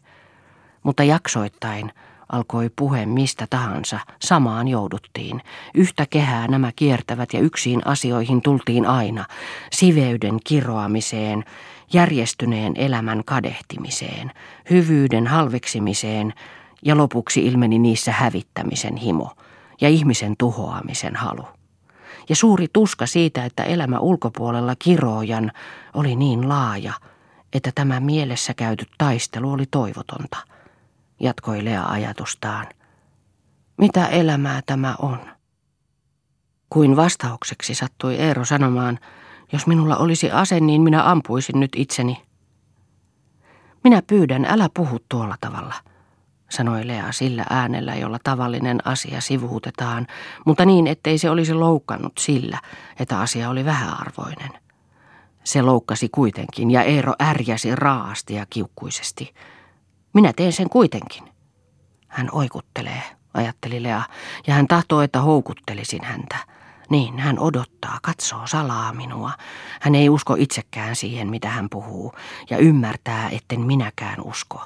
Mutta 0.82 1.04
jaksoittain 1.04 1.92
alkoi 2.32 2.70
puhe 2.76 3.06
mistä 3.06 3.46
tahansa, 3.50 4.00
samaan 4.22 4.68
jouduttiin. 4.68 5.42
Yhtä 5.74 6.06
kehää 6.10 6.48
nämä 6.48 6.72
kiertävät 6.76 7.32
ja 7.32 7.40
yksin 7.40 7.86
asioihin 7.86 8.42
tultiin 8.42 8.86
aina, 8.86 9.24
siveyden 9.72 10.38
kiroamiseen, 10.44 11.44
järjestyneen 11.92 12.72
elämän 12.76 13.22
kadehtimiseen, 13.24 14.32
hyvyyden 14.70 15.26
halveksimiseen 15.26 16.34
ja 16.82 16.96
lopuksi 16.96 17.46
ilmeni 17.46 17.78
niissä 17.78 18.12
hävittämisen 18.12 18.96
himo 18.96 19.30
ja 19.80 19.88
ihmisen 19.88 20.34
tuhoamisen 20.38 21.16
halu 21.16 21.59
ja 22.30 22.36
suuri 22.36 22.66
tuska 22.72 23.06
siitä, 23.06 23.44
että 23.44 23.64
elämä 23.64 23.98
ulkopuolella 23.98 24.74
kiroojan 24.78 25.52
oli 25.94 26.16
niin 26.16 26.48
laaja, 26.48 26.92
että 27.52 27.70
tämä 27.74 28.00
mielessä 28.00 28.54
käyty 28.54 28.86
taistelu 28.98 29.52
oli 29.52 29.64
toivotonta. 29.70 30.36
Jatkoi 31.20 31.64
Lea 31.64 31.84
ajatustaan. 31.86 32.66
Mitä 33.78 34.06
elämää 34.06 34.60
tämä 34.66 34.94
on? 35.02 35.18
Kuin 36.70 36.96
vastaukseksi 36.96 37.74
sattui 37.74 38.16
Eero 38.16 38.44
sanomaan, 38.44 38.98
jos 39.52 39.66
minulla 39.66 39.96
olisi 39.96 40.30
ase, 40.30 40.60
niin 40.60 40.82
minä 40.82 41.10
ampuisin 41.10 41.60
nyt 41.60 41.70
itseni. 41.76 42.22
Minä 43.84 44.02
pyydän, 44.06 44.44
älä 44.44 44.68
puhu 44.74 44.98
tuolla 45.08 45.36
tavalla– 45.40 45.74
sanoi 46.50 46.86
Lea 46.86 47.12
sillä 47.12 47.44
äänellä, 47.50 47.94
jolla 47.94 48.18
tavallinen 48.24 48.86
asia 48.86 49.20
sivuutetaan, 49.20 50.06
mutta 50.46 50.64
niin, 50.64 50.86
ettei 50.86 51.18
se 51.18 51.30
olisi 51.30 51.54
loukannut 51.54 52.12
sillä, 52.18 52.58
että 52.98 53.20
asia 53.20 53.50
oli 53.50 53.64
vähäarvoinen. 53.64 54.50
Se 55.44 55.62
loukkasi 55.62 56.08
kuitenkin 56.08 56.70
ja 56.70 56.82
Eero 56.82 57.12
ärjäsi 57.22 57.76
raasti 57.76 58.34
ja 58.34 58.46
kiukkuisesti. 58.50 59.34
Minä 60.12 60.32
teen 60.32 60.52
sen 60.52 60.70
kuitenkin. 60.70 61.24
Hän 62.08 62.28
oikuttelee, 62.32 63.02
ajatteli 63.34 63.82
Lea, 63.82 64.02
ja 64.46 64.54
hän 64.54 64.66
tahtoo, 64.66 65.00
että 65.00 65.20
houkuttelisin 65.20 66.04
häntä. 66.04 66.36
Niin, 66.90 67.18
hän 67.18 67.38
odottaa, 67.38 67.98
katsoo 68.02 68.46
salaa 68.46 68.92
minua. 68.92 69.32
Hän 69.80 69.94
ei 69.94 70.08
usko 70.08 70.34
itsekään 70.38 70.96
siihen, 70.96 71.30
mitä 71.30 71.48
hän 71.48 71.70
puhuu, 71.70 72.12
ja 72.50 72.58
ymmärtää, 72.58 73.28
etten 73.28 73.60
minäkään 73.60 74.20
usko. 74.24 74.64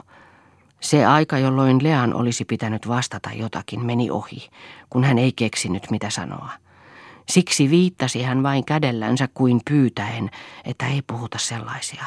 Se 0.85 1.07
aika, 1.07 1.38
jolloin 1.38 1.83
Lean 1.83 2.14
olisi 2.14 2.44
pitänyt 2.44 2.88
vastata 2.88 3.31
jotakin, 3.33 3.87
meni 3.87 4.11
ohi, 4.11 4.49
kun 4.90 5.05
hän 5.05 5.18
ei 5.18 5.33
keksinyt 5.33 5.90
mitä 5.90 6.11
sanoa. 6.11 6.51
Siksi 7.29 7.70
viittasi 7.70 8.23
hän 8.23 8.42
vain 8.42 8.64
kädellänsä 8.64 9.29
kuin 9.35 9.61
pyytäen, 9.70 10.31
että 10.64 10.87
ei 10.87 11.03
puhuta 11.03 11.38
sellaisia. 11.38 12.05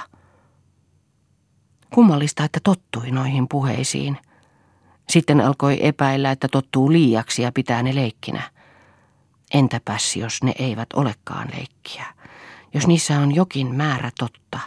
Kummallista, 1.94 2.44
että 2.44 2.60
tottui 2.64 3.12
noihin 3.12 3.48
puheisiin. 3.48 4.18
Sitten 5.10 5.42
alkoi 5.42 5.86
epäillä, 5.88 6.32
että 6.32 6.48
tottuu 6.48 6.92
liiaksi 6.92 7.42
ja 7.42 7.52
pitää 7.52 7.84
ne 7.84 7.96
leikkinä. 7.96 8.42
Entäpäs, 9.54 10.16
jos 10.16 10.44
ne 10.44 10.54
eivät 10.60 10.90
olekaan 10.94 11.48
leikkiä? 11.54 12.06
Jos 12.74 12.88
niissä 12.88 13.20
on 13.20 13.36
jokin 13.36 13.76
määrä 13.76 14.12
totta, 14.20 14.60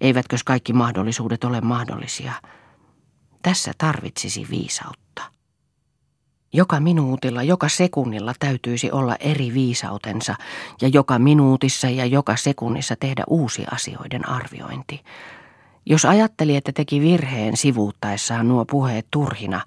eivätkö 0.00 0.36
kaikki 0.44 0.72
mahdollisuudet 0.72 1.44
ole 1.44 1.60
mahdollisia– 1.60 2.32
tässä 3.42 3.72
tarvitsisi 3.78 4.46
viisautta. 4.50 5.22
Joka 6.52 6.80
minuutilla, 6.80 7.42
joka 7.42 7.68
sekunnilla 7.68 8.32
täytyisi 8.38 8.90
olla 8.90 9.16
eri 9.20 9.54
viisautensa 9.54 10.34
ja 10.80 10.88
joka 10.88 11.18
minuutissa 11.18 11.90
ja 11.90 12.06
joka 12.06 12.36
sekunnissa 12.36 12.96
tehdä 13.00 13.24
uusi 13.26 13.64
asioiden 13.70 14.28
arviointi. 14.28 15.02
Jos 15.86 16.04
ajatteli, 16.04 16.56
että 16.56 16.72
teki 16.72 17.00
virheen 17.00 17.56
sivuuttaessaan 17.56 18.48
nuo 18.48 18.64
puheet 18.64 19.06
turhina, 19.10 19.60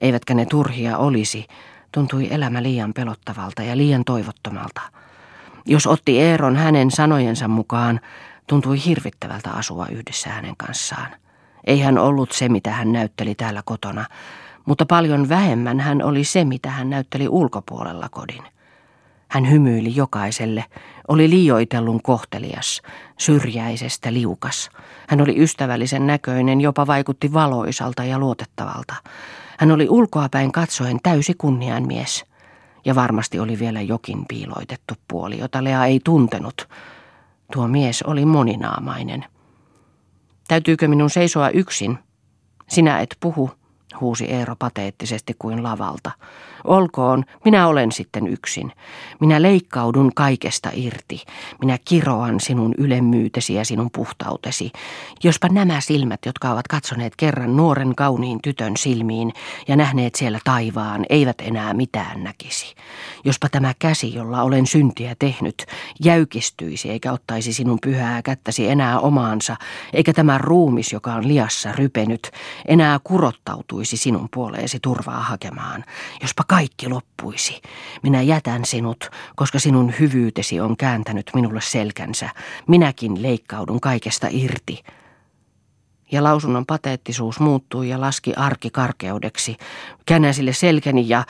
eivätkä 0.00 0.34
ne 0.34 0.46
turhia 0.46 0.98
olisi, 0.98 1.46
tuntui 1.92 2.28
elämä 2.30 2.62
liian 2.62 2.92
pelottavalta 2.94 3.62
ja 3.62 3.76
liian 3.76 4.04
toivottomalta. 4.04 4.80
Jos 5.66 5.86
otti 5.86 6.20
Eeron 6.20 6.56
hänen 6.56 6.90
sanojensa 6.90 7.48
mukaan, 7.48 8.00
tuntui 8.46 8.84
hirvittävältä 8.84 9.50
asua 9.50 9.86
yhdessä 9.86 10.30
hänen 10.30 10.56
kanssaan. 10.56 11.10
Ei 11.66 11.80
hän 11.80 11.98
ollut 11.98 12.32
se, 12.32 12.48
mitä 12.48 12.70
hän 12.70 12.92
näytteli 12.92 13.34
täällä 13.34 13.62
kotona, 13.64 14.04
mutta 14.66 14.86
paljon 14.86 15.28
vähemmän 15.28 15.80
hän 15.80 16.02
oli 16.02 16.24
se, 16.24 16.44
mitä 16.44 16.70
hän 16.70 16.90
näytteli 16.90 17.28
ulkopuolella 17.28 18.08
kodin. 18.08 18.42
Hän 19.28 19.50
hymyili 19.50 19.96
jokaiselle, 19.96 20.64
oli 21.08 21.30
liioitellun 21.30 22.02
kohtelias, 22.02 22.82
syrjäisestä 23.18 24.12
liukas. 24.12 24.70
Hän 25.08 25.20
oli 25.20 25.42
ystävällisen 25.42 26.06
näköinen, 26.06 26.60
jopa 26.60 26.86
vaikutti 26.86 27.32
valoisalta 27.32 28.04
ja 28.04 28.18
luotettavalta. 28.18 28.94
Hän 29.58 29.70
oli 29.70 29.88
ulkoapäin 29.88 30.52
katsoen 30.52 30.98
täysi 31.02 31.34
kunnianmies. 31.38 32.24
Ja 32.84 32.94
varmasti 32.94 33.38
oli 33.40 33.58
vielä 33.58 33.80
jokin 33.80 34.24
piiloitettu 34.28 34.94
puoli, 35.08 35.38
jota 35.38 35.64
Lea 35.64 35.84
ei 35.84 36.00
tuntenut. 36.04 36.68
Tuo 37.52 37.68
mies 37.68 38.02
oli 38.02 38.24
moninaamainen– 38.24 39.24
Täytyykö 40.48 40.88
minun 40.88 41.10
seisoa 41.10 41.50
yksin? 41.50 41.98
Sinä 42.68 43.00
et 43.00 43.16
puhu, 43.20 43.50
huusi 44.00 44.24
Eero 44.24 44.56
pateettisesti 44.58 45.36
kuin 45.38 45.62
lavalta. 45.62 46.10
Olkoon, 46.64 47.24
minä 47.44 47.66
olen 47.66 47.92
sitten 47.92 48.26
yksin. 48.26 48.72
Minä 49.20 49.42
leikkaudun 49.42 50.10
kaikesta 50.14 50.70
irti. 50.74 51.24
Minä 51.60 51.78
kiroan 51.84 52.40
sinun 52.40 52.74
ylemmyytesi 52.78 53.54
ja 53.54 53.64
sinun 53.64 53.90
puhtautesi. 53.94 54.72
Jospa 55.24 55.48
nämä 55.48 55.80
silmät, 55.80 56.20
jotka 56.26 56.50
ovat 56.50 56.68
katsoneet 56.68 57.16
kerran 57.16 57.56
nuoren 57.56 57.94
kauniin 57.94 58.38
tytön 58.42 58.76
silmiin 58.76 59.32
ja 59.68 59.76
nähneet 59.76 60.14
siellä 60.14 60.38
taivaan, 60.44 61.06
eivät 61.08 61.40
enää 61.40 61.74
mitään 61.74 62.24
näkisi. 62.24 62.74
Jospa 63.24 63.48
tämä 63.48 63.74
käsi, 63.78 64.14
jolla 64.14 64.42
olen 64.42 64.66
syntiä 64.66 65.16
tehnyt, 65.18 65.66
jäykistyisi 66.04 66.90
eikä 66.90 67.12
ottaisi 67.12 67.52
sinun 67.52 67.78
pyhää 67.82 68.22
kättäsi 68.22 68.68
enää 68.68 69.00
omaansa, 69.00 69.56
eikä 69.92 70.12
tämä 70.12 70.38
ruumis, 70.38 70.92
joka 70.92 71.14
on 71.14 71.28
liassa 71.28 71.72
rypenyt, 71.72 72.30
enää 72.68 73.00
kurottautuisi 73.04 73.77
sinun 73.84 74.28
puoleesi 74.34 74.78
turvaa 74.80 75.20
hakemaan. 75.20 75.84
Jospa 76.22 76.44
kaikki 76.46 76.88
loppuisi. 76.88 77.62
Minä 78.02 78.22
jätän 78.22 78.64
sinut, 78.64 79.10
koska 79.36 79.58
sinun 79.58 79.92
hyvyytesi 80.00 80.60
on 80.60 80.76
kääntänyt 80.76 81.30
minulle 81.34 81.60
selkänsä. 81.60 82.30
Minäkin 82.68 83.22
leikkaudun 83.22 83.80
kaikesta 83.80 84.26
irti. 84.30 84.82
Ja 86.12 86.24
lausunnon 86.24 86.66
pateettisuus 86.66 87.40
muuttui 87.40 87.88
ja 87.88 88.00
laski 88.00 88.34
arkikarkeudeksi. 88.34 89.56
Käännän 90.06 90.34
sille 90.34 90.52
selkäni 90.52 91.08
ja 91.08 91.24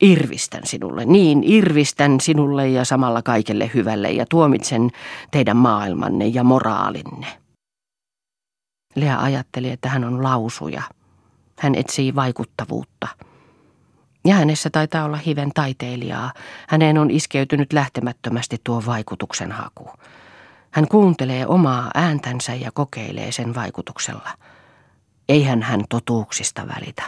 irvistän 0.00 0.66
sinulle. 0.66 1.04
Niin, 1.04 1.42
irvistän 1.44 2.20
sinulle 2.20 2.68
ja 2.68 2.84
samalla 2.84 3.22
kaikelle 3.22 3.70
hyvälle 3.74 4.10
ja 4.10 4.26
tuomitsen 4.30 4.90
teidän 5.30 5.56
maailmanne 5.56 6.26
ja 6.26 6.44
moraalinne. 6.44 7.26
Lea 8.94 9.20
ajatteli, 9.20 9.70
että 9.70 9.88
hän 9.88 10.04
on 10.04 10.22
lausuja. 10.22 10.82
Hän 11.60 11.74
etsii 11.74 12.14
vaikuttavuutta. 12.14 13.08
Ja 14.24 14.34
hänessä 14.34 14.70
taitaa 14.70 15.04
olla 15.04 15.16
hiven 15.16 15.50
taiteilijaa. 15.54 16.32
Häneen 16.68 16.98
on 16.98 17.10
iskeytynyt 17.10 17.72
lähtemättömästi 17.72 18.60
tuo 18.64 18.82
vaikutuksen 18.86 19.52
haku. 19.52 19.90
Hän 20.70 20.88
kuuntelee 20.88 21.46
omaa 21.46 21.90
ääntänsä 21.94 22.54
ja 22.54 22.70
kokeilee 22.72 23.32
sen 23.32 23.54
vaikutuksella. 23.54 24.30
Eihän 25.28 25.62
hän 25.62 25.84
totuuksista 25.88 26.68
välitä. 26.68 27.02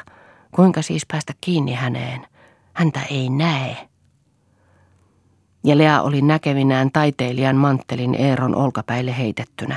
Kuinka 0.50 0.82
siis 0.82 1.06
päästä 1.06 1.32
kiinni 1.40 1.74
häneen? 1.74 2.26
Häntä 2.72 3.00
ei 3.10 3.30
näe. 3.30 3.88
Ja 5.64 5.78
Lea 5.78 6.02
oli 6.02 6.22
näkevinään 6.22 6.90
taiteilijan 6.92 7.56
manttelin 7.56 8.14
Eeron 8.14 8.54
olkapäille 8.54 9.18
heitettynä. 9.18 9.76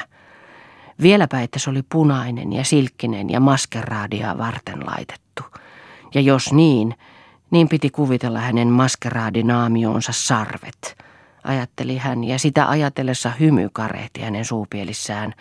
Vieläpä, 1.01 1.41
että 1.41 1.59
se 1.59 1.69
oli 1.69 1.81
punainen 1.83 2.53
ja 2.53 2.63
silkkinen 2.63 3.29
ja 3.29 3.39
maskeraadia 3.39 4.37
varten 4.37 4.85
laitettu. 4.85 5.43
Ja 6.13 6.21
jos 6.21 6.53
niin, 6.53 6.95
niin 7.51 7.69
piti 7.69 7.89
kuvitella 7.89 8.39
hänen 8.39 8.67
maskeraadinaamionsa 8.67 10.11
sarvet, 10.11 10.97
ajatteli 11.43 11.97
hän, 11.97 12.23
ja 12.23 12.39
sitä 12.39 12.69
ajatellessa 12.69 13.31
hymy 13.39 13.69
karehti 13.73 14.21
hänen 14.21 14.45
suupielissään, 14.45 15.33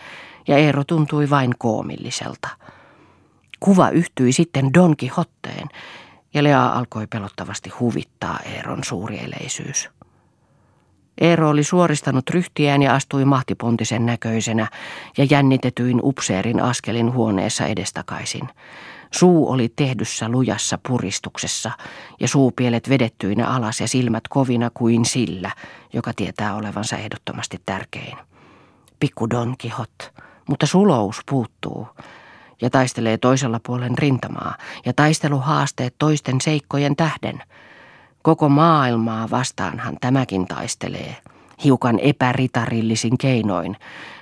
ja 0.49 0.57
Eero 0.57 0.85
tuntui 0.85 1.31
vain 1.31 1.53
koomilliselta. 1.59 2.49
Kuva 3.61 3.91
yhtyi 3.91 4.33
sitten 4.33 4.75
Don 4.75 4.95
Quixotteen, 5.03 5.69
ja 6.35 6.45
Lea 6.45 6.67
alkoi 6.67 7.07
pelottavasti 7.07 7.71
huvittaa 7.71 8.39
Eeron 8.55 8.85
suurieleisyys. 8.85 9.91
Eero 11.21 11.51
oli 11.51 11.65
suoristanut 11.65 12.31
ryhtiään 12.31 12.83
ja 12.83 12.95
astui 12.95 13.25
mahtipontisen 13.25 14.07
näköisenä 14.07 14.69
ja 15.19 15.27
jännitetyin 15.31 16.01
upseerin 16.03 16.61
askelin 16.61 17.13
huoneessa 17.13 17.67
edestakaisin. 17.67 18.49
Suu 19.11 19.51
oli 19.51 19.73
tehdyssä 19.77 20.29
lujassa 20.29 20.79
puristuksessa 20.89 21.71
ja 22.21 22.29
suupielet 22.29 22.89
vedettyinä 22.89 23.47
alas 23.47 23.81
ja 23.81 23.89
silmät 23.89 24.29
kovina 24.29 24.71
kuin 24.75 25.05
sillä, 25.05 25.51
joka 25.93 26.13
tietää 26.17 26.55
olevansa 26.55 26.97
ehdottomasti 26.97 27.61
tärkein. 27.67 28.19
Pikku 29.01 29.31
Don 29.31 29.55
Quixote, 29.65 30.23
mutta 30.49 30.67
sulous 30.67 31.21
puuttuu 31.31 31.89
ja 32.63 32.71
taistelee 32.71 33.19
toisella 33.19 33.61
puolen 33.67 33.99
rintamaa 33.99 34.57
ja 34.87 34.93
taisteluhaasteet 34.93 35.95
toisten 35.99 36.41
seikkojen 36.41 36.97
tähden. 36.97 37.43
Koko 38.25 38.49
maailmaa 38.49 39.31
vastaanhan 39.31 39.97
tämäkin 40.01 40.47
taistelee, 40.47 41.17
hiukan 41.65 41.99
epäritarillisin 42.03 43.19
keinoin. 43.19 43.77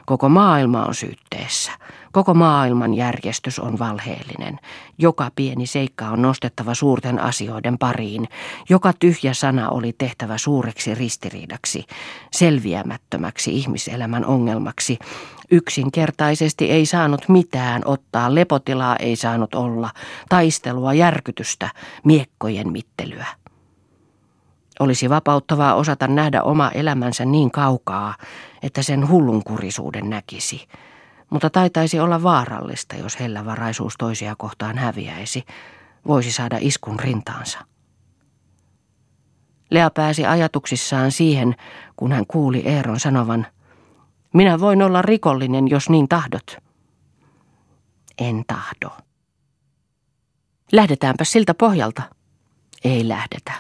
Koko 0.07 0.29
maailma 0.29 0.85
on 0.85 0.95
syytteessä. 0.95 1.73
Koko 2.13 2.35
maailman 2.35 2.95
järjestys 2.95 3.59
on 3.59 3.79
valheellinen. 3.79 4.59
Joka 4.99 5.31
pieni 5.37 5.67
seikka 5.67 6.09
on 6.09 6.23
nostettava 6.23 6.75
suurten 6.75 7.19
asioiden 7.19 7.79
pariin. 7.79 8.29
Joka 8.69 8.93
tyhjä 8.93 9.35
sana 9.35 9.71
oli 9.71 9.93
tehtävä 9.99 10.39
suureksi 10.39 10.95
ristiriidaksi, 10.95 11.85
selviämättömäksi 12.33 13.57
ihmiselämän 13.57 14.25
ongelmaksi. 14.25 14.99
Yksinkertaisesti 15.51 16.71
ei 16.71 16.87
saanut 16.87 17.29
mitään 17.29 17.83
ottaa, 17.85 18.35
lepotilaa 18.35 18.97
ei 18.97 19.17
saanut 19.17 19.55
olla, 19.55 19.91
taistelua, 20.29 20.95
järkytystä, 20.95 21.71
miekkojen 22.05 22.73
mittelyä. 22.73 23.42
Olisi 24.83 25.11
vapauttavaa 25.11 25.75
osata 25.75 26.07
nähdä 26.07 26.43
oma 26.43 26.71
elämänsä 26.71 27.25
niin 27.25 27.51
kaukaa, 27.51 28.15
että 28.63 28.83
sen 28.83 29.09
hullunkurisuuden 29.09 30.11
näkisi– 30.11 30.67
mutta 31.33 31.51
taitaisi 31.51 32.01
olla 32.01 32.23
vaarallista, 32.23 32.97
jos 32.97 33.21
hellävaraisuus 33.21 33.95
toisia 33.99 34.35
kohtaan 34.39 34.79
häviäisi, 34.79 35.45
voisi 36.07 36.33
saada 36.33 36.59
iskun 36.61 37.01
rintaansa. 37.01 37.59
Lea 39.71 39.91
pääsi 39.91 40.27
ajatuksissaan 40.27 41.13
siihen, 41.13 41.55
kun 41.97 42.13
hän 42.13 42.27
kuuli 42.27 42.63
Eeron 42.65 43.01
sanovan, 43.01 43.47
minä 44.35 44.61
voin 44.61 44.83
olla 44.83 45.03
rikollinen, 45.03 45.69
jos 45.69 45.91
niin 45.91 46.09
tahdot. 46.09 46.57
En 48.19 48.45
tahdo. 48.47 48.91
Lähdetäänpä 50.73 51.25
siltä 51.25 51.55
pohjalta. 51.55 52.03
Ei 52.85 53.09
lähdetä. 53.09 53.53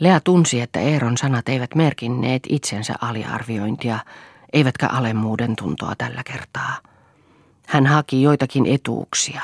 Lea 0.00 0.20
tunsi, 0.20 0.60
että 0.60 0.80
Eeron 0.80 1.16
sanat 1.16 1.48
eivät 1.48 1.74
merkinneet 1.74 2.42
itsensä 2.48 2.94
aliarviointia, 3.00 3.98
eivätkä 4.52 4.86
alemmuuden 4.88 5.56
tuntoa 5.56 5.94
tällä 5.98 6.22
kertaa. 6.24 6.76
Hän 7.66 7.86
haki 7.86 8.22
joitakin 8.22 8.66
etuuksia. 8.66 9.40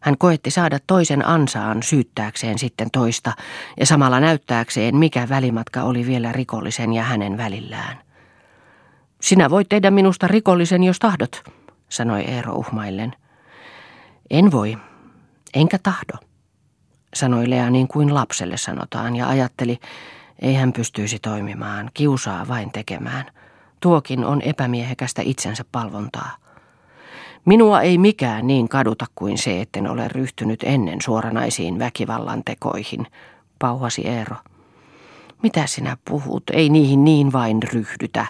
Hän 0.00 0.18
koetti 0.18 0.50
saada 0.50 0.78
toisen 0.86 1.26
ansaan 1.26 1.82
syyttääkseen 1.82 2.58
sitten 2.58 2.90
toista 2.90 3.32
ja 3.80 3.86
samalla 3.86 4.20
näyttääkseen, 4.20 4.96
mikä 4.96 5.28
välimatka 5.28 5.82
oli 5.82 6.06
vielä 6.06 6.32
rikollisen 6.32 6.92
ja 6.92 7.02
hänen 7.02 7.36
välillään. 7.36 7.98
Sinä 9.20 9.50
voit 9.50 9.68
tehdä 9.68 9.90
minusta 9.90 10.28
rikollisen, 10.28 10.84
jos 10.84 10.98
tahdot, 10.98 11.42
sanoi 11.88 12.20
Eero 12.20 12.54
uhmaillen. 12.54 13.12
En 14.30 14.52
voi, 14.52 14.78
enkä 15.54 15.78
tahdo, 15.78 16.31
sanoi 17.14 17.50
Lea 17.50 17.70
niin 17.70 17.88
kuin 17.88 18.14
lapselle 18.14 18.56
sanotaan 18.56 19.16
ja 19.16 19.28
ajatteli, 19.28 19.78
ei 20.38 20.54
hän 20.54 20.72
pystyisi 20.72 21.18
toimimaan, 21.18 21.90
kiusaa 21.94 22.48
vain 22.48 22.72
tekemään– 22.72 23.26
Tuokin 23.82 24.24
on 24.24 24.42
epämiehekästä 24.42 25.22
itsensä 25.24 25.64
palvontaa. 25.72 26.36
Minua 27.44 27.80
ei 27.80 27.98
mikään 27.98 28.46
niin 28.46 28.68
kaduta 28.68 29.06
kuin 29.14 29.38
se, 29.38 29.60
etten 29.60 29.90
ole 29.90 30.08
ryhtynyt 30.08 30.62
ennen 30.62 31.02
suoranaisiin 31.02 31.78
väkivallan 31.78 32.42
tekoihin, 32.44 33.06
pauhasi 33.58 34.08
Eero. 34.08 34.36
Mitä 35.42 35.66
sinä 35.66 35.96
puhut, 36.04 36.42
ei 36.52 36.68
niihin 36.68 37.04
niin 37.04 37.32
vain 37.32 37.62
ryhdytä, 37.62 38.26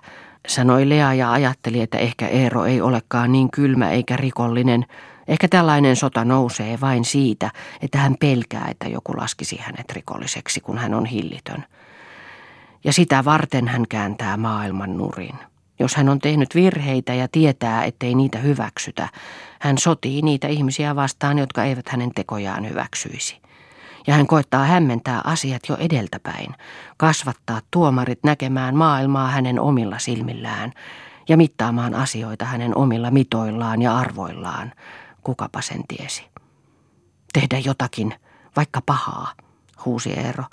sanoi 0.49 0.89
Lea 0.89 1.15
ja 1.15 1.33
ajatteli, 1.33 1.81
että 1.81 1.99
ehkä 1.99 2.29
Eero 2.29 2.65
ei 2.65 2.81
olekaan 2.81 3.33
niin 3.33 3.51
kylmä 3.51 3.91
eikä 3.91 4.17
rikollinen. 4.17 4.87
Ehkä 5.29 5.49
tällainen 5.49 5.97
sota 5.97 6.25
nousee 6.25 6.81
vain 6.81 7.05
siitä, 7.05 7.51
että 7.83 7.99
hän 7.99 8.17
pelkää, 8.21 8.69
että 8.71 8.89
joku 8.89 9.17
laskisi 9.17 9.57
hänet 9.57 9.93
rikolliseksi, 9.93 10.61
kun 10.61 10.79
hän 10.79 10.95
on 10.95 11.07
hillitön 11.07 11.65
ja 12.85 12.93
sitä 12.93 13.25
varten 13.25 13.69
hän 13.69 13.89
kääntää 13.89 14.37
maailman 14.37 14.97
nurin. 14.99 15.35
Jos 15.79 15.97
hän 15.97 16.09
on 16.09 16.19
tehnyt 16.19 16.55
virheitä 16.55 17.15
ja 17.15 17.29
tietää, 17.33 17.85
ettei 17.85 18.15
niitä 18.15 18.39
hyväksytä, 18.39 19.09
hän 19.61 19.79
sotii 19.79 20.23
niitä 20.23 20.49
ihmisiä 20.49 20.97
vastaan, 20.97 21.39
jotka 21.39 21.65
eivät 21.65 21.89
hänen 21.89 22.11
tekojaan 22.15 22.69
hyväksyisi. 22.69 23.43
Ja 24.07 24.15
hän 24.15 24.27
koettaa 24.27 24.65
hämmentää 24.65 25.21
asiat 25.25 25.63
jo 25.69 25.77
edeltäpäin, 25.77 26.55
kasvattaa 26.97 27.61
tuomarit 27.71 28.19
näkemään 28.25 28.77
maailmaa 28.77 29.29
hänen 29.29 29.61
omilla 29.61 29.99
silmillään 29.99 30.73
ja 31.29 31.37
mittaamaan 31.37 31.95
asioita 31.95 32.45
hänen 32.45 32.77
omilla 32.77 33.11
mitoillaan 33.11 33.83
ja 33.83 33.99
arvoillaan. 33.99 34.73
Kukapa 35.25 35.61
sen 35.61 35.87
tiesi. 35.89 36.25
Tehdä 37.33 37.59
jotakin, 37.59 38.15
vaikka 38.57 38.81
pahaa 38.87 39.33
huusi 39.85 40.13
Eero. 40.13 40.45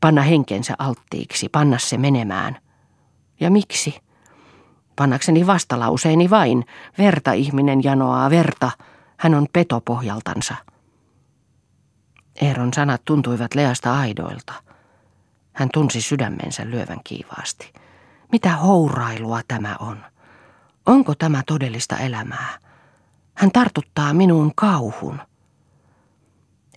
Panna 0.00 0.22
henkensä 0.22 0.74
alttiiksi, 0.78 1.48
panna 1.48 1.78
se 1.78 1.98
menemään. 1.98 2.56
Ja 3.40 3.50
miksi? 3.50 4.00
Pannakseni 4.96 5.46
vastalauseeni 5.46 6.30
vain. 6.30 6.64
Verta 6.98 7.32
ihminen 7.32 7.84
janoaa, 7.84 8.30
verta, 8.30 8.70
Hän 9.20 9.34
on 9.34 9.46
petopohjaltansa. 9.52 10.54
Eeron 12.42 12.74
sanat 12.74 13.04
tuntuivat 13.04 13.54
Leasta 13.54 13.98
aidoilta. 13.98 14.52
Hän 15.52 15.68
tunsi 15.72 16.00
sydämensä 16.00 16.70
lyövän 16.70 17.00
kiivaasti. 17.04 17.72
Mitä 18.32 18.56
hourailua 18.56 19.40
tämä 19.48 19.76
on? 19.80 20.04
Onko 20.86 21.14
tämä 21.14 21.42
todellista 21.46 21.96
elämää? 21.96 22.58
Hän 23.40 23.52
tartuttaa 23.52 24.14
minuun 24.14 24.52
kauhun. 24.54 25.20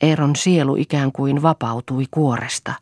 Eeron 0.02 0.36
sielu 0.36 0.76
ikään 0.76 1.12
kuin 1.12 1.42
vapautui 1.42 2.06
kuoresta. 2.12 2.74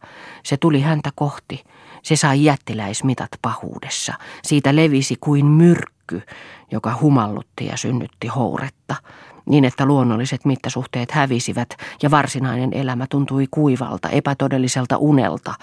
Se 0.44 0.58
tuli 0.58 0.82
häntä 0.82 1.10
kohti. 1.16 1.64
Se 2.04 2.16
sai 2.16 2.44
jättiläismitat 2.44 3.30
pahuudessa. 3.42 4.14
Siitä 4.44 4.76
levisi 4.76 5.16
kuin 5.22 5.46
myrkky, 5.46 6.22
joka 6.72 6.98
humallutti 7.02 7.66
ja 7.66 7.78
synnytti 7.78 8.28
houretta, 8.28 8.96
niin 9.46 9.66
että 9.66 9.86
luonnolliset 9.86 10.46
mittasuhteet 10.46 11.12
hävisivät 11.12 11.70
ja 12.04 12.12
varsinainen 12.12 12.74
elämä 12.74 13.06
tuntui 13.10 13.48
kuivalta, 13.52 14.10
epätodelliselta 14.10 14.98
unelta 14.98 15.54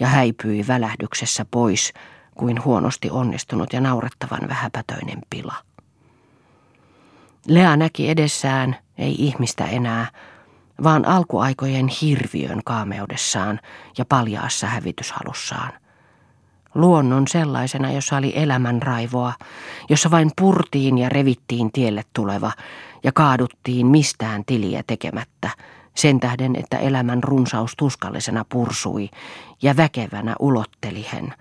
ja 0.00 0.06
häipyi 0.06 0.64
välähdyksessä 0.68 1.46
pois 1.50 1.92
kuin 2.34 2.64
huonosti 2.64 3.10
onnistunut 3.10 3.72
ja 3.72 3.80
naurettavan 3.80 4.48
vähäpätöinen 4.48 5.18
pila. 5.30 5.54
Lea 7.48 7.76
näki 7.76 8.10
edessään, 8.10 8.76
ei 8.98 9.14
ihmistä 9.18 9.64
enää, 9.64 10.06
vaan 10.82 11.04
alkuaikojen 11.04 11.88
hirviön 11.88 12.60
kaameudessaan 12.64 13.60
ja 13.98 14.04
paljaassa 14.04 14.66
hävityshalussaan. 14.66 15.72
Luonnon 16.74 17.28
sellaisena, 17.28 17.92
jossa 17.92 18.16
oli 18.16 18.32
elämän 18.36 18.82
raivoa, 18.82 19.32
jossa 19.90 20.10
vain 20.10 20.30
purtiin 20.40 20.98
ja 20.98 21.08
revittiin 21.08 21.72
tielle 21.72 22.02
tuleva 22.12 22.52
ja 23.04 23.12
kaaduttiin 23.12 23.86
mistään 23.86 24.44
tiliä 24.46 24.82
tekemättä, 24.86 25.50
sen 25.94 26.20
tähden, 26.20 26.56
että 26.56 26.78
elämän 26.78 27.22
runsaus 27.22 27.72
tuskallisena 27.76 28.44
pursui 28.48 29.08
ja 29.62 29.76
väkevänä 29.76 30.34
ulotteli 30.38 31.06
hän, 31.08 31.34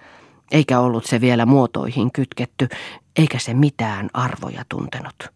eikä 0.51 0.79
ollut 0.79 1.05
se 1.05 1.21
vielä 1.21 1.45
muotoihin 1.45 2.11
kytketty, 2.11 2.67
eikä 3.15 3.39
se 3.39 3.53
mitään 3.53 4.09
arvoja 4.13 4.63
tuntenut. 4.69 5.35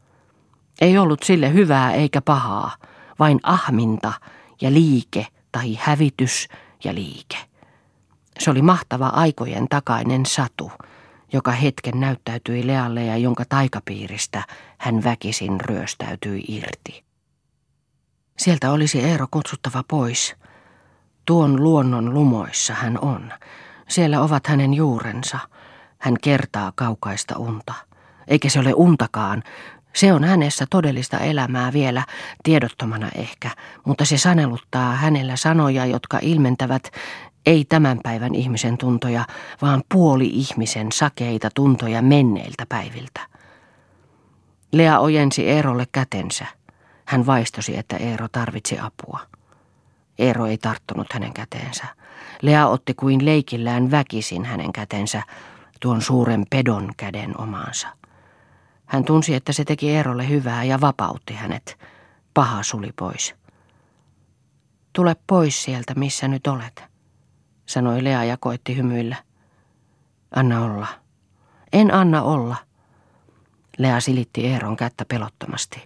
Ei 0.82 0.98
ollut 0.98 1.24
sille 1.24 1.54
hyvää 1.54 1.94
eikä 1.94 2.22
pahaa, 2.22 2.76
vain 3.20 3.40
ahminta 3.44 4.14
ja 4.62 4.74
liike 4.74 5.28
tai 5.52 5.78
hävitys 5.82 6.48
ja 6.84 6.96
liike. 6.96 7.38
Se 8.40 8.52
oli 8.52 8.62
mahtava 8.62 9.08
aikojen 9.08 9.68
takainen 9.70 10.26
satu, 10.26 10.72
joka 11.34 11.52
hetken 11.52 12.00
näyttäytyi 12.00 12.68
Lealle 12.68 13.06
ja 13.06 13.18
jonka 13.18 13.44
taikapiiristä 13.50 14.44
hän 14.78 15.04
väkisin 15.04 15.62
ryöstäytyi 15.62 16.44
irti. 16.48 17.04
Sieltä 18.38 18.72
olisi 18.72 19.00
Eero 19.02 19.28
kutsuttava 19.32 19.84
pois. 19.88 20.36
Tuon 21.26 21.64
luonnon 21.64 22.14
lumoissa 22.14 22.74
hän 22.74 23.00
on. 23.00 23.34
Siellä 23.90 24.22
ovat 24.22 24.48
hänen 24.48 24.74
juurensa. 24.74 25.40
Hän 25.98 26.16
kertaa 26.22 26.72
kaukaista 26.76 27.38
unta. 27.38 27.74
Eikä 28.28 28.50
se 28.50 28.60
ole 28.60 28.74
untakaan, 28.74 29.44
se 29.94 30.14
on 30.14 30.24
hänessä 30.24 30.66
todellista 30.70 31.18
elämää 31.18 31.74
vielä, 31.74 32.06
tiedottomana 32.44 33.10
ehkä, 33.16 33.50
mutta 33.86 34.06
se 34.06 34.18
saneluttaa 34.18 34.96
hänellä 34.96 35.36
sanoja, 35.36 35.86
jotka 35.86 36.20
ilmentävät 36.22 36.92
ei 37.46 37.66
tämän 37.66 38.00
päivän 38.04 38.36
ihmisen 38.36 38.78
tuntoja, 38.78 39.26
vaan 39.62 39.84
puoli-ihmisen 39.94 40.92
sakeita 40.92 41.50
tuntoja 41.56 42.02
menneiltä 42.02 42.66
päiviltä. 42.70 43.22
Lea 44.72 45.00
ojensi 45.00 45.50
Eerolle 45.50 45.88
kätensä. 45.92 46.46
Hän 47.06 47.26
vaistosi, 47.26 47.78
että 47.78 47.98
Eero 47.98 48.28
tarvitsi 48.32 48.80
apua. 48.80 49.20
Eero 50.20 50.46
ei 50.46 50.58
tarttunut 50.58 51.14
hänen 51.14 51.34
käteensä. 51.34 51.86
Lea 52.42 52.68
otti 52.68 52.94
kuin 52.94 53.26
leikillään 53.26 53.92
väkisin 53.92 54.46
hänen 54.46 54.72
kätensä, 54.72 55.24
tuon 55.80 56.02
suuren 56.02 56.46
pedon 56.50 56.92
käden 56.98 57.42
omaansa. 57.42 57.88
Hän 58.90 59.04
tunsi, 59.04 59.36
että 59.36 59.54
se 59.54 59.66
teki 59.66 59.90
Eerolle 59.92 60.30
hyvää 60.30 60.64
ja 60.64 60.82
vapautti 60.82 61.34
hänet. 61.34 61.80
Paha 62.34 62.64
suli 62.64 62.92
pois. 63.00 63.36
Tule 64.94 65.16
pois 65.28 65.64
sieltä, 65.64 65.96
missä 65.96 66.28
nyt 66.28 66.48
olet, 66.48 66.84
sanoi 67.66 68.04
Lea 68.04 68.24
ja 68.24 68.38
koitti 68.38 68.78
hymyillä. 68.78 69.16
Anna 70.36 70.66
olla. 70.66 70.88
En 71.74 71.94
anna 71.94 72.22
olla. 72.22 72.56
Lea 73.78 74.00
silitti 74.00 74.48
Eeron 74.48 74.78
kättä 74.78 75.06
pelottomasti. 75.06 75.86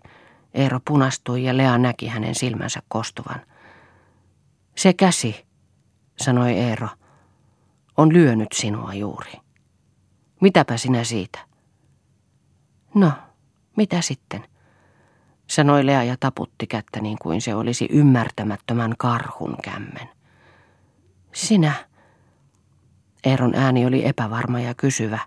Eero 0.54 0.80
punastui 0.88 1.44
ja 1.44 1.58
Lea 1.58 1.78
näki 1.78 2.08
hänen 2.08 2.36
silmänsä 2.36 2.82
kostuvan. 2.88 3.42
Se 4.76 4.94
käsi, 4.94 5.46
sanoi 6.22 6.52
Eero, 6.52 6.88
on 7.98 8.14
lyönyt 8.14 8.52
sinua 8.54 8.94
juuri. 8.94 9.32
Mitäpä 10.42 10.78
sinä 10.78 11.04
siitä? 11.04 11.53
No, 12.96 13.12
mitä 13.76 14.02
sitten? 14.02 14.46
sanoi 15.48 15.86
Lea 15.86 16.04
ja 16.04 16.16
taputti 16.20 16.68
kättä 16.68 17.02
niin 17.02 17.18
kuin 17.22 17.42
se 17.42 17.56
olisi 17.56 17.88
ymmärtämättömän 17.92 18.94
karhun 18.98 19.58
kämmen. 19.64 20.10
Sinä. 21.34 21.74
Eeron 23.24 23.56
ääni 23.56 23.86
oli 23.86 24.08
epävarma 24.08 24.60
ja 24.60 24.74
kysyvä. 24.74 25.20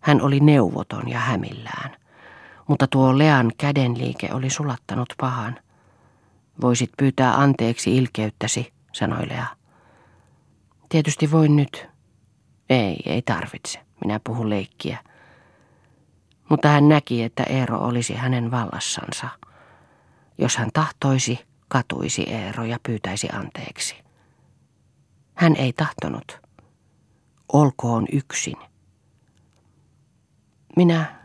Hän 0.00 0.22
oli 0.22 0.40
neuvoton 0.40 1.08
ja 1.08 1.18
hämillään. 1.18 1.96
Mutta 2.68 2.86
tuo 2.86 3.18
Lean 3.18 3.52
kädenliike 3.58 4.32
oli 4.32 4.50
sulattanut 4.50 5.14
pahan. 5.20 5.58
Voisit 6.60 6.90
pyytää 6.98 7.34
anteeksi 7.40 7.96
ilkeyttäsi, 7.96 8.72
sanoi 8.92 9.28
Lea. 9.28 9.46
Tietysti 10.88 11.30
voin 11.30 11.56
nyt. 11.56 11.86
Ei, 12.70 13.02
ei 13.06 13.22
tarvitse. 13.22 13.80
Minä 14.04 14.20
puhun 14.24 14.50
leikkiä 14.50 14.98
mutta 16.50 16.68
hän 16.68 16.88
näki, 16.88 17.22
että 17.22 17.42
Eero 17.42 17.78
olisi 17.78 18.14
hänen 18.14 18.50
vallassansa. 18.50 19.28
Jos 20.38 20.56
hän 20.56 20.68
tahtoisi, 20.72 21.38
katuisi 21.68 22.22
Eero 22.22 22.64
ja 22.64 22.78
pyytäisi 22.82 23.28
anteeksi. 23.32 23.96
Hän 25.34 25.56
ei 25.56 25.72
tahtonut. 25.72 26.40
Olkoon 27.52 28.06
yksin. 28.12 28.56
Minä, 30.76 31.20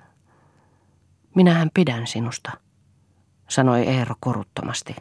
minähän 1.36 1.70
pidän 1.74 2.08
sinusta, 2.08 2.52
sanoi 3.50 3.82
Eero 3.82 4.16
koruttomasti. 4.20 4.96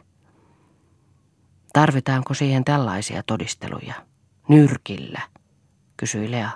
Tarvitaanko 1.73 2.33
siihen 2.33 2.63
tällaisia 2.63 3.23
todisteluja? 3.23 3.93
Nyrkillä, 4.47 5.21
kysyi 5.97 6.31
Lea. 6.31 6.49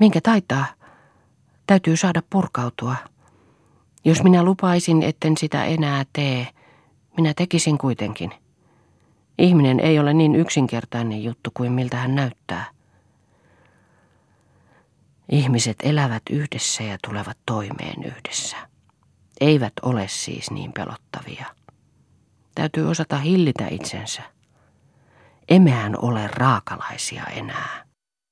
Minkä 0.00 0.20
taitaa? 0.20 0.77
Täytyy 1.68 1.96
saada 1.96 2.22
purkautua. 2.30 2.96
Jos 4.04 4.22
minä 4.22 4.42
lupaisin, 4.42 5.02
etten 5.02 5.36
sitä 5.36 5.64
enää 5.64 6.04
tee, 6.12 6.48
minä 7.16 7.32
tekisin 7.36 7.78
kuitenkin. 7.78 8.30
Ihminen 9.38 9.80
ei 9.80 9.98
ole 9.98 10.14
niin 10.14 10.34
yksinkertainen 10.34 11.24
juttu 11.24 11.50
kuin 11.54 11.72
miltä 11.72 11.96
hän 11.96 12.14
näyttää. 12.14 12.66
Ihmiset 15.32 15.76
elävät 15.82 16.22
yhdessä 16.30 16.82
ja 16.82 16.98
tulevat 17.06 17.38
toimeen 17.46 18.04
yhdessä. 18.04 18.56
Eivät 19.40 19.72
ole 19.82 20.08
siis 20.08 20.50
niin 20.50 20.72
pelottavia. 20.72 21.46
Täytyy 22.54 22.90
osata 22.90 23.16
hillitä 23.18 23.68
itsensä. 23.70 24.22
Emmehän 25.48 25.96
ole 26.02 26.26
raakalaisia 26.26 27.24
enää. 27.24 27.87